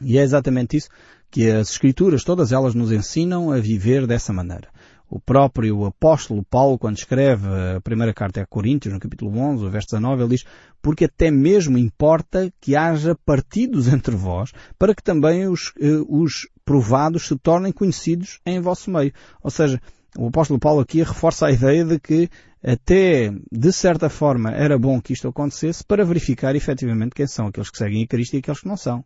E 0.00 0.16
é 0.16 0.22
exatamente 0.22 0.76
isso 0.76 0.88
que 1.30 1.48
as 1.50 1.70
Escrituras, 1.70 2.24
todas 2.24 2.52
elas 2.52 2.74
nos 2.74 2.90
ensinam 2.90 3.52
a 3.52 3.58
viver 3.58 4.06
dessa 4.06 4.32
maneira. 4.32 4.68
O 5.10 5.18
próprio 5.18 5.84
apóstolo 5.84 6.44
Paulo, 6.44 6.78
quando 6.78 6.96
escreve 6.96 7.48
a 7.76 7.80
primeira 7.80 8.14
carta 8.14 8.40
a 8.40 8.46
Coríntios, 8.46 8.94
no 8.94 9.00
capítulo 9.00 9.36
11, 9.36 9.68
verso 9.68 9.88
19, 9.88 10.22
ele 10.22 10.30
diz, 10.36 10.44
porque 10.80 11.06
até 11.06 11.32
mesmo 11.32 11.76
importa 11.76 12.52
que 12.60 12.76
haja 12.76 13.16
partidos 13.26 13.88
entre 13.92 14.14
vós, 14.14 14.52
para 14.78 14.94
que 14.94 15.02
também 15.02 15.48
os, 15.48 15.72
eh, 15.80 16.00
os 16.08 16.48
provados 16.64 17.26
se 17.26 17.36
tornem 17.36 17.72
conhecidos 17.72 18.38
em 18.46 18.60
vosso 18.60 18.88
meio. 18.88 19.12
Ou 19.42 19.50
seja, 19.50 19.82
o 20.16 20.28
apóstolo 20.28 20.60
Paulo 20.60 20.80
aqui 20.80 21.02
reforça 21.02 21.46
a 21.46 21.52
ideia 21.52 21.84
de 21.84 21.98
que 21.98 22.30
até, 22.62 23.32
de 23.50 23.72
certa 23.72 24.08
forma, 24.08 24.52
era 24.52 24.78
bom 24.78 25.00
que 25.00 25.12
isto 25.12 25.26
acontecesse 25.26 25.82
para 25.82 26.04
verificar 26.04 26.54
efetivamente 26.54 27.16
quem 27.16 27.26
são 27.26 27.48
aqueles 27.48 27.68
que 27.68 27.78
seguem 27.78 28.04
a 28.04 28.06
Cristo 28.06 28.34
e 28.34 28.38
aqueles 28.38 28.60
que 28.60 28.68
não 28.68 28.76
são. 28.76 29.04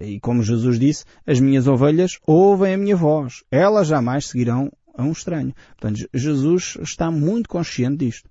E 0.00 0.20
como 0.20 0.44
Jesus 0.44 0.78
disse, 0.78 1.04
as 1.26 1.40
minhas 1.40 1.66
ovelhas 1.66 2.18
ouvem 2.24 2.74
a 2.74 2.78
minha 2.78 2.96
voz. 2.96 3.42
Elas 3.50 3.88
jamais 3.88 4.28
seguirão 4.28 4.70
a 4.96 5.02
um 5.02 5.12
estranho. 5.12 5.54
Portanto, 5.78 6.08
Jesus 6.12 6.78
está 6.80 7.10
muito 7.10 7.48
consciente 7.48 8.04
disto. 8.04 8.28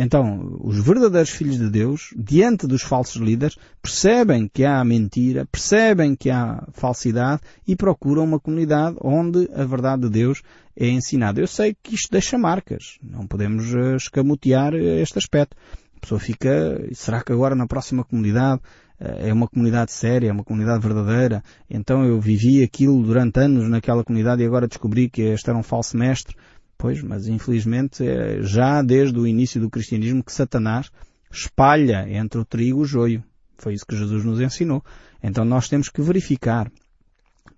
Então, 0.00 0.56
os 0.60 0.78
verdadeiros 0.78 1.30
filhos 1.30 1.58
de 1.58 1.68
Deus, 1.68 2.14
diante 2.16 2.68
dos 2.68 2.82
falsos 2.82 3.20
líderes, 3.20 3.58
percebem 3.82 4.46
que 4.46 4.64
há 4.64 4.84
mentira, 4.84 5.44
percebem 5.50 6.14
que 6.14 6.30
há 6.30 6.64
falsidade 6.72 7.42
e 7.66 7.74
procuram 7.74 8.22
uma 8.22 8.38
comunidade 8.38 8.96
onde 9.02 9.50
a 9.52 9.64
verdade 9.64 10.02
de 10.02 10.10
Deus 10.10 10.40
é 10.76 10.86
ensinada. 10.86 11.40
Eu 11.40 11.48
sei 11.48 11.76
que 11.82 11.96
isto 11.96 12.12
deixa 12.12 12.38
marcas. 12.38 12.96
Não 13.02 13.26
podemos 13.26 13.74
eh, 13.74 13.96
escamotear 13.96 14.72
este 14.74 15.18
aspecto. 15.18 15.56
A 15.96 16.00
pessoa 16.00 16.20
fica, 16.20 16.48
será 16.94 17.20
que 17.20 17.32
agora 17.32 17.56
na 17.56 17.66
próxima 17.66 18.04
comunidade 18.04 18.60
é 19.00 19.32
uma 19.32 19.46
comunidade 19.46 19.92
séria, 19.92 20.28
é 20.28 20.32
uma 20.32 20.44
comunidade 20.44 20.82
verdadeira. 20.82 21.42
Então 21.70 22.04
eu 22.04 22.20
vivi 22.20 22.62
aquilo 22.62 23.02
durante 23.02 23.38
anos 23.40 23.68
naquela 23.68 24.02
comunidade 24.02 24.42
e 24.42 24.46
agora 24.46 24.66
descobri 24.66 25.08
que 25.08 25.22
este 25.22 25.48
era 25.48 25.58
um 25.58 25.62
falso 25.62 25.96
mestre. 25.96 26.36
Pois, 26.76 27.02
mas 27.02 27.26
infelizmente 27.26 28.06
é 28.06 28.42
já 28.42 28.82
desde 28.82 29.18
o 29.18 29.26
início 29.26 29.60
do 29.60 29.70
cristianismo 29.70 30.22
que 30.22 30.32
Satanás 30.32 30.90
espalha 31.30 32.06
entre 32.08 32.40
o 32.40 32.44
trigo 32.44 32.80
e 32.80 32.82
o 32.82 32.84
joio. 32.84 33.24
Foi 33.56 33.74
isso 33.74 33.86
que 33.86 33.96
Jesus 33.96 34.24
nos 34.24 34.40
ensinou. 34.40 34.82
Então 35.22 35.44
nós 35.44 35.68
temos 35.68 35.88
que 35.88 36.00
verificar, 36.00 36.70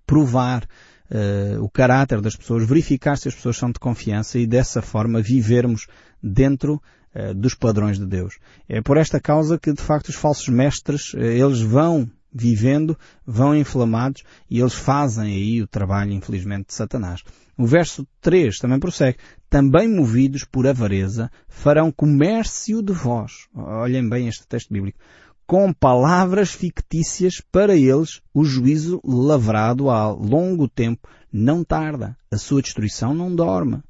provar 0.06 0.64
uh, 1.10 1.62
o 1.62 1.68
caráter 1.68 2.20
das 2.20 2.34
pessoas, 2.34 2.66
verificar 2.66 3.16
se 3.16 3.28
as 3.28 3.34
pessoas 3.34 3.56
são 3.56 3.70
de 3.70 3.78
confiança 3.78 4.38
e 4.38 4.46
dessa 4.46 4.80
forma 4.80 5.20
vivermos 5.20 5.86
dentro 6.22 6.80
eh, 6.82 6.99
dos 7.34 7.54
padrões 7.54 7.98
de 7.98 8.06
Deus. 8.06 8.38
É 8.68 8.80
por 8.80 8.96
esta 8.96 9.20
causa 9.20 9.58
que, 9.58 9.72
de 9.72 9.82
facto, 9.82 10.08
os 10.08 10.14
falsos 10.14 10.48
mestres, 10.48 11.12
eh, 11.14 11.38
eles 11.38 11.60
vão 11.60 12.08
vivendo, 12.32 12.96
vão 13.26 13.56
inflamados 13.56 14.22
e 14.48 14.60
eles 14.60 14.74
fazem 14.74 15.34
aí 15.34 15.62
o 15.62 15.66
trabalho, 15.66 16.12
infelizmente, 16.12 16.68
de 16.68 16.74
Satanás. 16.74 17.22
O 17.58 17.66
verso 17.66 18.06
3 18.20 18.58
também 18.58 18.78
prossegue. 18.78 19.18
Também 19.48 19.88
movidos 19.88 20.44
por 20.44 20.66
avareza, 20.66 21.30
farão 21.48 21.90
comércio 21.90 22.80
de 22.82 22.92
vós. 22.92 23.48
Olhem 23.54 24.08
bem 24.08 24.28
este 24.28 24.46
texto 24.46 24.72
bíblico. 24.72 24.98
Com 25.46 25.72
palavras 25.72 26.52
fictícias 26.52 27.42
para 27.50 27.74
eles, 27.74 28.22
o 28.32 28.44
juízo 28.44 29.00
lavrado 29.04 29.90
há 29.90 30.08
longo 30.08 30.68
tempo 30.68 31.08
não 31.32 31.64
tarda. 31.64 32.16
A 32.30 32.38
sua 32.38 32.62
destruição 32.62 33.12
não 33.12 33.34
dorme. 33.34 33.82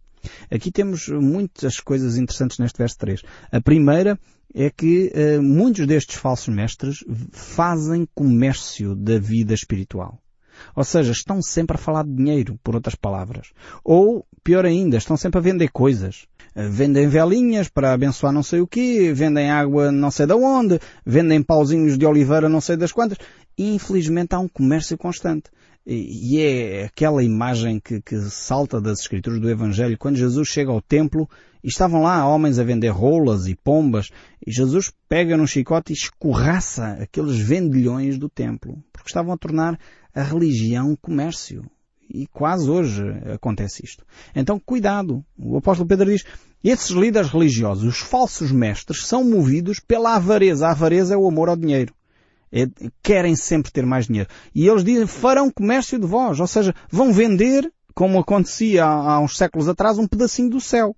Aqui 0.50 0.70
temos 0.70 1.08
muitas 1.08 1.80
coisas 1.80 2.16
interessantes 2.16 2.58
neste 2.58 2.78
verso 2.78 2.98
3. 2.98 3.22
A 3.52 3.60
primeira 3.60 4.18
é 4.54 4.70
que 4.70 5.12
uh, 5.14 5.42
muitos 5.42 5.86
destes 5.86 6.16
falsos 6.16 6.52
mestres 6.52 7.04
fazem 7.32 8.06
comércio 8.14 8.94
da 8.94 9.18
vida 9.18 9.54
espiritual. 9.54 10.18
Ou 10.76 10.84
seja, 10.84 11.12
estão 11.12 11.40
sempre 11.40 11.76
a 11.76 11.78
falar 11.78 12.04
de 12.04 12.12
dinheiro, 12.12 12.58
por 12.62 12.75
outras 12.75 12.95
palavras. 12.95 13.49
Ou, 13.82 14.26
pior 14.45 14.66
ainda, 14.66 14.99
estão 14.99 15.16
sempre 15.16 15.38
a 15.38 15.42
vender 15.42 15.68
coisas. 15.68 16.26
Uh, 16.54 16.68
vendem 16.68 17.08
velinhas 17.08 17.68
para 17.68 17.92
abençoar 17.92 18.32
não 18.32 18.42
sei 18.42 18.60
o 18.60 18.66
quê, 18.66 19.12
vendem 19.14 19.50
água 19.50 19.92
não 19.92 20.10
sei 20.10 20.26
de 20.26 20.34
onde, 20.34 20.80
vendem 21.06 21.42
pauzinhos 21.42 21.97
de 21.97 22.04
oliveira 22.04 22.49
não 22.49 22.60
sei 22.60 22.76
das 22.76 22.92
quantas. 22.92 23.18
E, 23.56 23.75
infelizmente 23.75 24.34
há 24.34 24.38
um 24.38 24.49
comércio 24.49 24.99
constante. 24.99 25.50
E 25.92 26.40
é 26.40 26.84
aquela 26.84 27.20
imagem 27.20 27.80
que, 27.80 28.00
que, 28.00 28.16
salta 28.30 28.80
das 28.80 29.00
escrituras 29.00 29.40
do 29.40 29.50
Evangelho, 29.50 29.98
quando 29.98 30.18
Jesus 30.18 30.46
chega 30.46 30.70
ao 30.70 30.80
templo 30.80 31.28
e 31.64 31.66
estavam 31.66 32.02
lá 32.02 32.24
homens 32.24 32.60
a 32.60 32.62
vender 32.62 32.90
rolas 32.90 33.48
e 33.48 33.56
pombas, 33.56 34.08
e 34.46 34.52
Jesus 34.52 34.92
pega 35.08 35.36
num 35.36 35.48
chicote 35.48 35.92
e 35.92 35.96
escorraça 35.96 36.92
aqueles 36.92 37.36
vendilhões 37.40 38.18
do 38.18 38.28
templo, 38.28 38.78
porque 38.92 39.08
estavam 39.08 39.32
a 39.32 39.36
tornar 39.36 39.76
a 40.14 40.22
religião 40.22 40.96
comércio. 41.02 41.68
E 42.08 42.24
quase 42.28 42.70
hoje 42.70 43.02
acontece 43.34 43.84
isto. 43.84 44.04
Então, 44.32 44.60
cuidado. 44.60 45.24
O 45.36 45.56
apóstolo 45.56 45.88
Pedro 45.88 46.08
diz, 46.08 46.24
esses 46.62 46.90
líderes 46.90 47.30
religiosos, 47.30 47.82
os 47.82 47.98
falsos 47.98 48.52
mestres, 48.52 49.06
são 49.06 49.24
movidos 49.24 49.80
pela 49.80 50.14
avareza. 50.14 50.68
A 50.68 50.70
avareza 50.70 51.14
é 51.14 51.16
o 51.16 51.26
amor 51.26 51.48
ao 51.48 51.56
dinheiro. 51.56 51.92
É, 52.52 52.67
querem 53.02 53.36
sempre 53.36 53.71
ter 53.71 53.86
mais 53.86 54.06
dinheiro. 54.06 54.28
E 54.54 54.67
eles 54.67 54.82
dizem, 54.82 55.06
farão 55.06 55.50
comércio 55.50 55.99
de 55.99 56.06
vós. 56.06 56.41
Ou 56.41 56.47
seja, 56.47 56.75
vão 56.91 57.13
vender, 57.13 57.71
como 57.95 58.19
acontecia 58.19 58.84
há, 58.84 59.15
há 59.15 59.21
uns 59.21 59.36
séculos 59.36 59.69
atrás, 59.69 59.99
um 59.99 60.06
pedacinho 60.06 60.50
do 60.50 60.60
céu. 60.60 60.97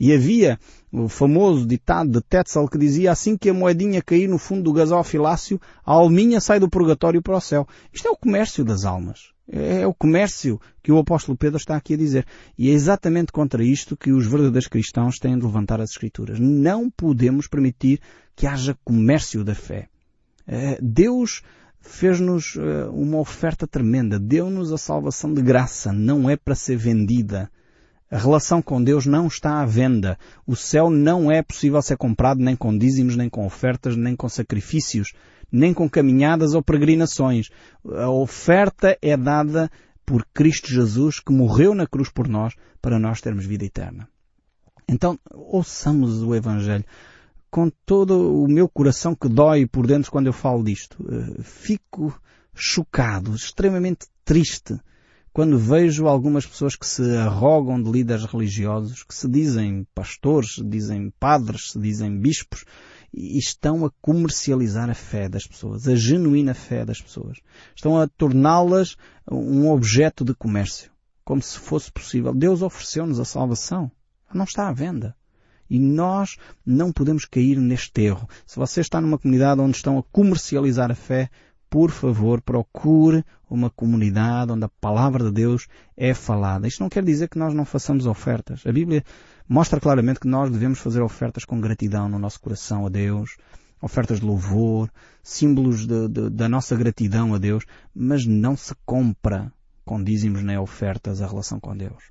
E 0.00 0.14
havia 0.14 0.58
o 0.90 1.08
famoso 1.08 1.66
ditado 1.66 2.10
de 2.10 2.22
Tetzel 2.22 2.66
que 2.66 2.78
dizia 2.78 3.12
assim 3.12 3.36
que 3.36 3.50
a 3.50 3.54
moedinha 3.54 4.00
cair 4.00 4.28
no 4.28 4.38
fundo 4.38 4.62
do 4.62 4.72
gasofilácio, 4.72 5.60
a 5.84 5.92
alminha 5.92 6.40
sai 6.40 6.58
do 6.58 6.70
purgatório 6.70 7.20
para 7.20 7.36
o 7.36 7.40
céu. 7.40 7.68
Isto 7.92 8.08
é 8.08 8.10
o 8.10 8.16
comércio 8.16 8.64
das 8.64 8.86
almas. 8.86 9.32
É 9.46 9.86
o 9.86 9.92
comércio 9.92 10.58
que 10.82 10.90
o 10.90 10.98
apóstolo 10.98 11.36
Pedro 11.36 11.58
está 11.58 11.76
aqui 11.76 11.94
a 11.94 11.96
dizer. 11.98 12.24
E 12.56 12.70
é 12.70 12.72
exatamente 12.72 13.30
contra 13.30 13.62
isto 13.62 13.94
que 13.94 14.10
os 14.10 14.26
verdadeiros 14.26 14.68
cristãos 14.68 15.18
têm 15.18 15.38
de 15.38 15.44
levantar 15.44 15.82
as 15.82 15.90
escrituras. 15.90 16.38
Não 16.40 16.88
podemos 16.88 17.46
permitir 17.46 18.00
que 18.34 18.46
haja 18.46 18.78
comércio 18.82 19.44
da 19.44 19.54
fé. 19.54 19.88
Eh, 20.46 20.78
Deus 20.80 21.42
fez-nos 21.80 22.56
eh, 22.56 22.84
uma 22.92 23.18
oferta 23.18 23.66
tremenda, 23.66 24.18
deu-nos 24.18 24.72
a 24.72 24.78
salvação 24.78 25.32
de 25.32 25.42
graça, 25.42 25.92
não 25.92 26.28
é 26.28 26.36
para 26.36 26.54
ser 26.54 26.76
vendida. 26.76 27.50
A 28.10 28.18
relação 28.18 28.60
com 28.60 28.82
Deus 28.82 29.06
não 29.06 29.28
está 29.28 29.60
à 29.60 29.64
venda. 29.64 30.18
O 30.44 30.56
céu 30.56 30.90
não 30.90 31.30
é 31.30 31.42
possível 31.42 31.80
ser 31.80 31.96
comprado 31.96 32.42
nem 32.42 32.56
com 32.56 32.76
dízimos, 32.76 33.14
nem 33.14 33.28
com 33.28 33.46
ofertas, 33.46 33.96
nem 33.96 34.16
com 34.16 34.28
sacrifícios, 34.28 35.12
nem 35.50 35.72
com 35.72 35.88
caminhadas 35.88 36.52
ou 36.52 36.62
peregrinações. 36.62 37.50
A 37.84 38.10
oferta 38.10 38.98
é 39.00 39.16
dada 39.16 39.70
por 40.04 40.26
Cristo 40.34 40.68
Jesus 40.68 41.20
que 41.20 41.32
morreu 41.32 41.72
na 41.72 41.86
cruz 41.86 42.08
por 42.08 42.26
nós 42.26 42.54
para 42.82 42.98
nós 42.98 43.20
termos 43.20 43.46
vida 43.46 43.64
eterna. 43.64 44.08
Então, 44.88 45.16
ouçamos 45.30 46.20
o 46.20 46.34
Evangelho 46.34 46.84
com 47.50 47.70
todo 47.84 48.42
o 48.42 48.48
meu 48.48 48.68
coração 48.68 49.14
que 49.14 49.28
dói 49.28 49.66
por 49.66 49.86
dentro 49.86 50.10
quando 50.10 50.26
eu 50.26 50.32
falo 50.32 50.62
disto. 50.62 50.96
Eh, 51.10 51.42
fico 51.42 52.18
chocado, 52.54 53.34
extremamente 53.34 54.06
triste, 54.24 54.78
quando 55.32 55.58
vejo 55.58 56.06
algumas 56.06 56.44
pessoas 56.44 56.74
que 56.74 56.86
se 56.86 57.16
arrogam 57.16 57.80
de 57.80 57.90
líderes 57.90 58.24
religiosos, 58.24 59.04
que 59.04 59.14
se 59.14 59.28
dizem 59.28 59.86
pastores, 59.94 60.60
dizem 60.64 61.12
padres, 61.18 61.72
se 61.72 61.80
dizem 61.80 62.18
bispos, 62.18 62.64
e 63.12 63.38
estão 63.38 63.84
a 63.84 63.90
comercializar 64.00 64.88
a 64.88 64.94
fé 64.94 65.28
das 65.28 65.46
pessoas, 65.46 65.88
a 65.88 65.94
genuína 65.94 66.54
fé 66.54 66.84
das 66.84 67.00
pessoas. 67.00 67.38
Estão 67.74 67.98
a 67.98 68.06
torná-las 68.06 68.96
um 69.30 69.70
objeto 69.70 70.24
de 70.24 70.34
comércio, 70.34 70.92
como 71.24 71.42
se 71.42 71.58
fosse 71.58 71.90
possível. 71.90 72.34
Deus 72.34 72.62
ofereceu-nos 72.62 73.18
a 73.18 73.24
salvação. 73.24 73.90
Não 74.32 74.44
está 74.44 74.68
à 74.68 74.72
venda. 74.72 75.16
E 75.70 75.78
nós 75.78 76.36
não 76.66 76.92
podemos 76.92 77.24
cair 77.24 77.56
neste 77.58 78.02
erro. 78.02 78.28
Se 78.44 78.56
você 78.56 78.80
está 78.80 79.00
numa 79.00 79.18
comunidade 79.18 79.60
onde 79.60 79.76
estão 79.76 79.96
a 79.96 80.02
comercializar 80.02 80.90
a 80.90 80.94
fé, 80.94 81.30
por 81.70 81.92
favor, 81.92 82.42
procure 82.42 83.24
uma 83.48 83.70
comunidade 83.70 84.50
onde 84.50 84.64
a 84.64 84.68
palavra 84.68 85.24
de 85.24 85.30
Deus 85.30 85.68
é 85.96 86.12
falada. 86.12 86.66
Isto 86.66 86.80
não 86.80 86.88
quer 86.88 87.04
dizer 87.04 87.28
que 87.28 87.38
nós 87.38 87.54
não 87.54 87.64
façamos 87.64 88.06
ofertas. 88.06 88.66
A 88.66 88.72
Bíblia 88.72 89.04
mostra 89.48 89.78
claramente 89.78 90.18
que 90.18 90.26
nós 90.26 90.50
devemos 90.50 90.80
fazer 90.80 91.00
ofertas 91.00 91.44
com 91.44 91.60
gratidão 91.60 92.08
no 92.08 92.18
nosso 92.18 92.40
coração 92.40 92.86
a 92.86 92.88
Deus, 92.88 93.36
ofertas 93.80 94.18
de 94.18 94.26
louvor, 94.26 94.90
símbolos 95.22 95.86
de, 95.86 96.08
de, 96.08 96.30
da 96.30 96.48
nossa 96.48 96.74
gratidão 96.74 97.34
a 97.34 97.38
Deus, 97.38 97.64
mas 97.94 98.26
não 98.26 98.56
se 98.56 98.74
compra 98.84 99.52
com 99.84 100.02
dízimos 100.02 100.42
nem 100.42 100.58
ofertas 100.58 101.22
a 101.22 101.26
relação 101.26 101.60
com 101.60 101.76
Deus. 101.76 102.02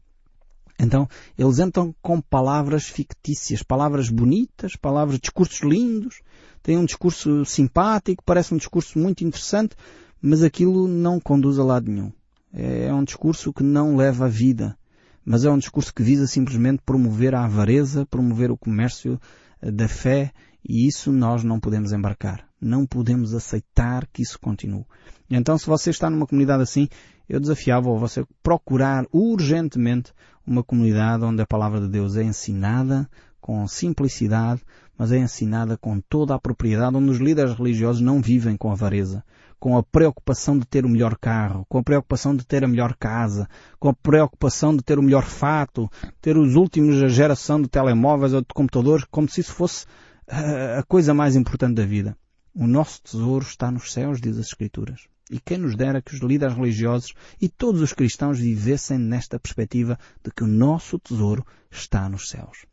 Então, 0.80 1.08
eles 1.38 1.60
entram 1.60 1.94
com 2.02 2.22
palavras 2.22 2.86
fictícias, 2.86 3.62
palavras 3.62 4.10
bonitas, 4.10 4.78
palavras, 4.78 5.20
discursos 5.20 5.60
lindos, 5.62 6.22
têm 6.64 6.78
um 6.78 6.86
discurso 6.86 7.44
simpático, 7.44 8.24
parece 8.26 8.54
um 8.54 8.58
discurso 8.58 8.98
muito 8.98 9.24
interessante, 9.26 9.76
mas 10.22 10.42
aquilo 10.42 10.88
não 10.88 11.20
conduz 11.20 11.60
a 11.60 11.64
lado 11.64 11.92
nenhum. 11.92 12.14
É 12.54 12.94
um 12.94 13.04
discurso 13.04 13.52
que 13.52 13.62
não 13.62 13.98
leva 13.98 14.26
a 14.26 14.30
vida, 14.30 14.78
mas 15.26 15.44
é 15.44 15.52
um 15.52 15.58
discurso 15.58 15.94
que 15.94 16.02
visa 16.02 16.26
simplesmente 16.26 16.82
promover 16.86 17.36
a 17.36 17.44
avareza, 17.44 18.06
promover 18.06 18.50
o 18.50 18.58
comércio 18.58 19.20
eh, 19.62 19.70
da 19.70 19.88
fé 19.88 20.32
e 20.68 20.88
isso 20.88 21.12
nós 21.12 21.44
não 21.44 21.60
podemos 21.60 21.92
embarcar. 21.92 22.49
Não 22.62 22.86
podemos 22.86 23.34
aceitar 23.34 24.08
que 24.08 24.22
isso 24.22 24.40
continue. 24.40 24.86
Então, 25.30 25.58
se 25.58 25.66
você 25.66 25.90
está 25.90 26.10
numa 26.10 26.26
comunidade 26.26 26.64
assim, 26.64 26.88
eu 27.28 27.40
desafiava 27.40 27.90
a 27.94 27.98
você 27.98 28.26
procurar 28.42 29.06
urgentemente 29.12 30.12
uma 30.46 30.64
comunidade 30.64 31.24
onde 31.24 31.42
a 31.42 31.46
palavra 31.46 31.80
de 31.80 31.88
Deus 31.88 32.16
é 32.16 32.24
ensinada 32.24 33.08
com 33.40 33.68
simplicidade, 33.68 34.62
mas 34.98 35.12
é 35.12 35.18
ensinada 35.18 35.78
com 35.78 36.02
toda 36.02 36.36
a 36.36 36.40
propriedade, 36.40 36.98
onde 36.98 37.12
os 37.12 37.20
líderes 37.20 37.54
religiosos 37.54 38.02
não 38.02 38.22
vivem 38.22 38.58
com 38.58 38.72
avareza, 38.72 39.24
com 39.60 39.78
a 39.78 39.84
preocupação 39.84 40.58
de 40.58 40.66
ter 40.66 40.86
o 40.86 40.90
melhor 40.90 41.18
carro, 41.18 41.66
com 41.70 41.78
a 41.78 41.84
preocupação 41.84 42.36
de 42.36 42.46
ter 42.46 42.64
a 42.64 42.68
melhor 42.68 42.96
casa, 42.98 43.48
com 43.80 43.90
a 43.90 43.94
preocupação 43.94 44.76
de 44.76 44.84
ter 44.84 44.98
o 44.98 45.04
melhor 45.04 45.24
fato, 45.24 45.90
ter 46.22 46.38
os 46.38 46.56
últimos 46.56 47.00
da 47.00 47.08
geração 47.08 47.62
de 47.62 47.68
telemóveis 47.68 48.34
ou 48.34 48.42
de 48.42 48.48
computadores, 48.54 49.06
como 49.10 49.30
se 49.30 49.42
isso 49.42 49.54
fosse 49.54 49.86
uh, 50.30 50.80
a 50.80 50.84
coisa 50.84 51.14
mais 51.14 51.36
importante 51.36 51.76
da 51.76 51.86
vida. 51.86 52.18
O 52.62 52.68
nosso 52.68 53.02
tesouro 53.02 53.46
está 53.46 53.72
nos 53.72 53.94
céus, 53.94 54.20
diz 54.20 54.38
as 54.38 54.48
Escrituras. 54.48 55.08
E 55.32 55.40
quem 55.40 55.60
nos 55.60 55.78
dera 55.78 56.02
que 56.02 56.14
os 56.14 56.20
líderes 56.20 56.58
religiosos 56.58 57.14
e 57.40 57.48
todos 57.48 57.80
os 57.80 57.94
cristãos 57.94 58.38
vivessem 58.38 58.98
nesta 58.98 59.40
perspectiva 59.40 59.98
de 60.22 60.30
que 60.30 60.44
o 60.44 60.48
nosso 60.48 61.00
tesouro 61.00 61.46
está 61.72 62.10
nos 62.10 62.28
céus. 62.28 62.66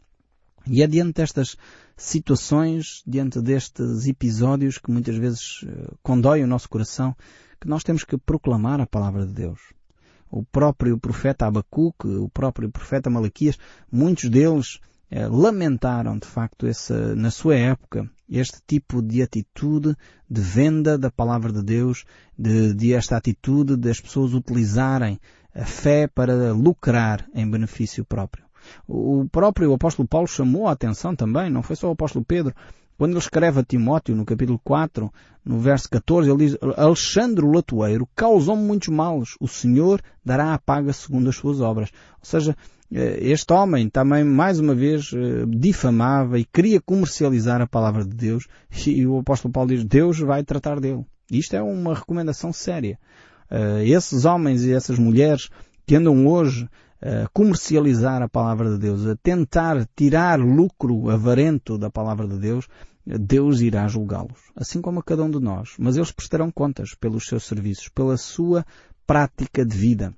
E 0.67 0.83
é 0.83 0.89
diante 0.89 1.13
destas 1.13 1.57
situações, 1.97 3.01
diante 3.07 3.41
destes 3.41 4.09
episódios 4.09 4.77
que 4.79 4.91
muitas 4.91 5.15
vezes 5.19 5.61
eh, 5.65 5.95
condoem 6.03 6.43
o 6.43 6.49
nosso 6.49 6.69
coração, 6.69 7.15
que 7.61 7.69
nós 7.69 7.85
temos 7.85 8.03
que 8.03 8.19
proclamar 8.19 8.81
a 8.81 8.89
palavra 8.89 9.25
de 9.25 9.35
Deus. 9.35 9.61
O 10.29 10.43
próprio 10.45 10.99
profeta 10.99 11.47
Abacuque, 11.47 12.09
o 12.09 12.29
próprio 12.29 12.73
profeta 12.73 13.09
Malaquias, 13.09 13.57
muitos 13.93 14.29
deles 14.29 14.81
lamentaram 15.11 16.19
de 16.19 16.27
facto 16.27 16.67
essa, 16.67 17.15
na 17.15 17.31
sua 17.31 17.57
época 17.57 18.11
este 18.29 18.59
tipo 18.67 19.01
de 19.01 19.23
atitude 19.23 19.97
de 20.29 20.41
venda 20.41 20.99
da 20.99 21.11
palavra 21.11 21.53
de 21.53 21.63
Deus, 21.63 22.05
de, 22.37 22.75
de 22.75 22.93
esta 22.93 23.17
atitude 23.17 23.77
das 23.77 24.01
pessoas 24.01 24.35
utilizarem 24.35 25.21
a 25.55 25.65
fé 25.65 26.07
para 26.09 26.53
lucrar 26.53 27.25
em 27.33 27.49
benefício 27.49 28.05
próprio. 28.05 28.45
O 28.87 29.29
próprio 29.31 29.73
apóstolo 29.73 30.09
Paulo 30.09 30.27
chamou 30.27 30.67
a 30.67 30.73
atenção 30.73 31.15
também, 31.15 31.49
não 31.49 31.63
foi 31.63 31.77
só 31.77 31.89
o 31.89 31.93
apóstolo 31.93 32.25
Pedro, 32.25 32.53
quando 32.99 33.13
ele 33.13 33.19
escreve 33.19 33.61
a 33.61 33.65
Timóteo, 33.65 34.17
no 34.17 34.25
capítulo 34.25 34.59
4, 34.65 35.13
no 35.45 35.59
verso 35.59 35.89
14, 35.91 36.31
ele 36.31 36.47
diz, 36.47 36.59
Alexandre 36.77 37.45
o 37.45 37.53
Latoeiro 37.53 38.09
causou-me 38.17 38.63
muitos 38.63 38.89
males, 38.89 39.37
o 39.39 39.47
Senhor 39.47 40.01
dará 40.25 40.55
a 40.55 40.59
paga 40.59 40.93
segundo 40.95 41.29
as 41.29 41.37
suas 41.37 41.61
obras. 41.61 41.91
Ou 42.19 42.25
seja, 42.25 42.53
eh, 42.53 42.57
este 42.91 43.53
homem 43.53 43.89
também, 43.89 44.23
mais 44.25 44.61
uma 44.61 44.75
vez, 44.75 45.11
eh, 45.13 45.45
difamava 45.49 46.39
e 46.39 46.45
queria 46.45 46.81
comercializar 46.81 47.61
a 47.61 47.67
palavra 47.67 48.05
de 48.05 48.15
Deus 48.15 48.47
e 48.87 49.07
o 49.07 49.19
apóstolo 49.19 49.53
Paulo 49.53 49.71
diz, 49.71 49.85
Deus 49.85 50.21
vai 50.21 50.45
tratar 50.45 50.79
dele. 50.79 51.05
Isto 51.31 51.57
é 51.57 51.63
uma 51.63 51.95
recomendação 51.95 52.53
séria. 52.53 52.99
Eh, 53.51 53.89
esses 53.89 54.25
homens 54.25 54.63
e 54.65 54.73
essas 54.73 54.99
mulheres 54.99 55.49
que 55.85 55.97
andam 55.97 56.27
hoje 56.27 56.69
a 57.01 57.29
comercializar 57.29 58.23
a 58.23 58.29
palavra 58.29 58.71
de 58.71 58.79
Deus, 58.79 59.07
a 59.07 59.15
tentar 59.17 59.87
tirar 59.95 60.41
lucro 60.41 61.11
avarento 61.11 61.77
da 61.77 61.91
palavra 61.91 62.27
de 62.27 62.39
Deus, 62.39 62.67
Deus 63.07 63.61
irá 63.61 63.87
julgá-los, 63.87 64.51
assim 64.57 64.81
como 64.81 64.99
a 64.99 65.03
cada 65.03 65.23
um 65.23 65.31
de 65.31 65.39
nós. 65.39 65.75
Mas 65.79 65.97
eles 65.97 66.11
prestarão 66.11 66.51
contas 66.51 66.95
pelos 66.95 67.27
seus 67.27 67.45
serviços, 67.45 67.89
pela 67.89 68.17
sua 68.17 68.65
prática 69.07 69.65
de 69.65 69.77
vida. 69.77 70.13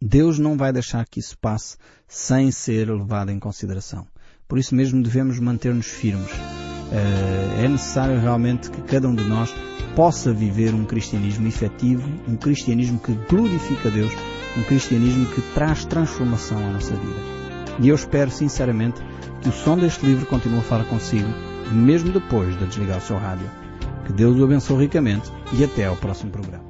Deus 0.00 0.38
não 0.38 0.56
vai 0.56 0.72
deixar 0.72 1.04
que 1.06 1.18
isso 1.18 1.36
passe 1.38 1.76
sem 2.06 2.50
ser 2.52 2.88
levado 2.88 3.30
em 3.30 3.38
consideração. 3.38 4.06
Por 4.46 4.58
isso 4.58 4.74
mesmo 4.74 5.02
devemos 5.02 5.40
manter-nos 5.40 5.86
firmes. 5.86 6.30
Eh, 6.92 7.64
é 7.64 7.68
necessário 7.68 8.18
realmente 8.20 8.70
que 8.70 8.80
cada 8.82 9.08
um 9.08 9.14
de 9.14 9.24
nós 9.24 9.52
possa 9.96 10.32
viver 10.32 10.72
um 10.72 10.84
cristianismo 10.84 11.48
efetivo, 11.48 12.08
um 12.28 12.36
cristianismo 12.36 13.00
que 13.00 13.12
glorifica 13.28 13.90
Deus, 13.90 14.12
um 14.56 14.62
cristianismo 14.62 15.26
que 15.26 15.42
traz 15.52 15.84
transformação 15.84 16.58
à 16.58 16.70
nossa 16.70 16.94
vida. 16.94 17.20
E 17.80 17.88
eu 17.88 17.94
espero 17.96 18.30
sinceramente 18.30 19.02
que 19.42 19.48
o 19.48 19.52
som 19.52 19.76
deste 19.76 20.06
livro 20.06 20.26
continue 20.26 20.60
a 20.60 20.62
falar 20.62 20.84
consigo, 20.84 21.28
mesmo 21.72 22.12
depois 22.12 22.56
de 22.56 22.66
desligar 22.66 22.98
o 22.98 23.02
seu 23.02 23.18
rádio. 23.18 23.50
Que 24.06 24.12
Deus 24.12 24.38
o 24.38 24.44
abençoe 24.44 24.84
ricamente 24.84 25.30
e 25.52 25.64
até 25.64 25.86
ao 25.86 25.96
próximo 25.96 26.30
programa. 26.30 26.67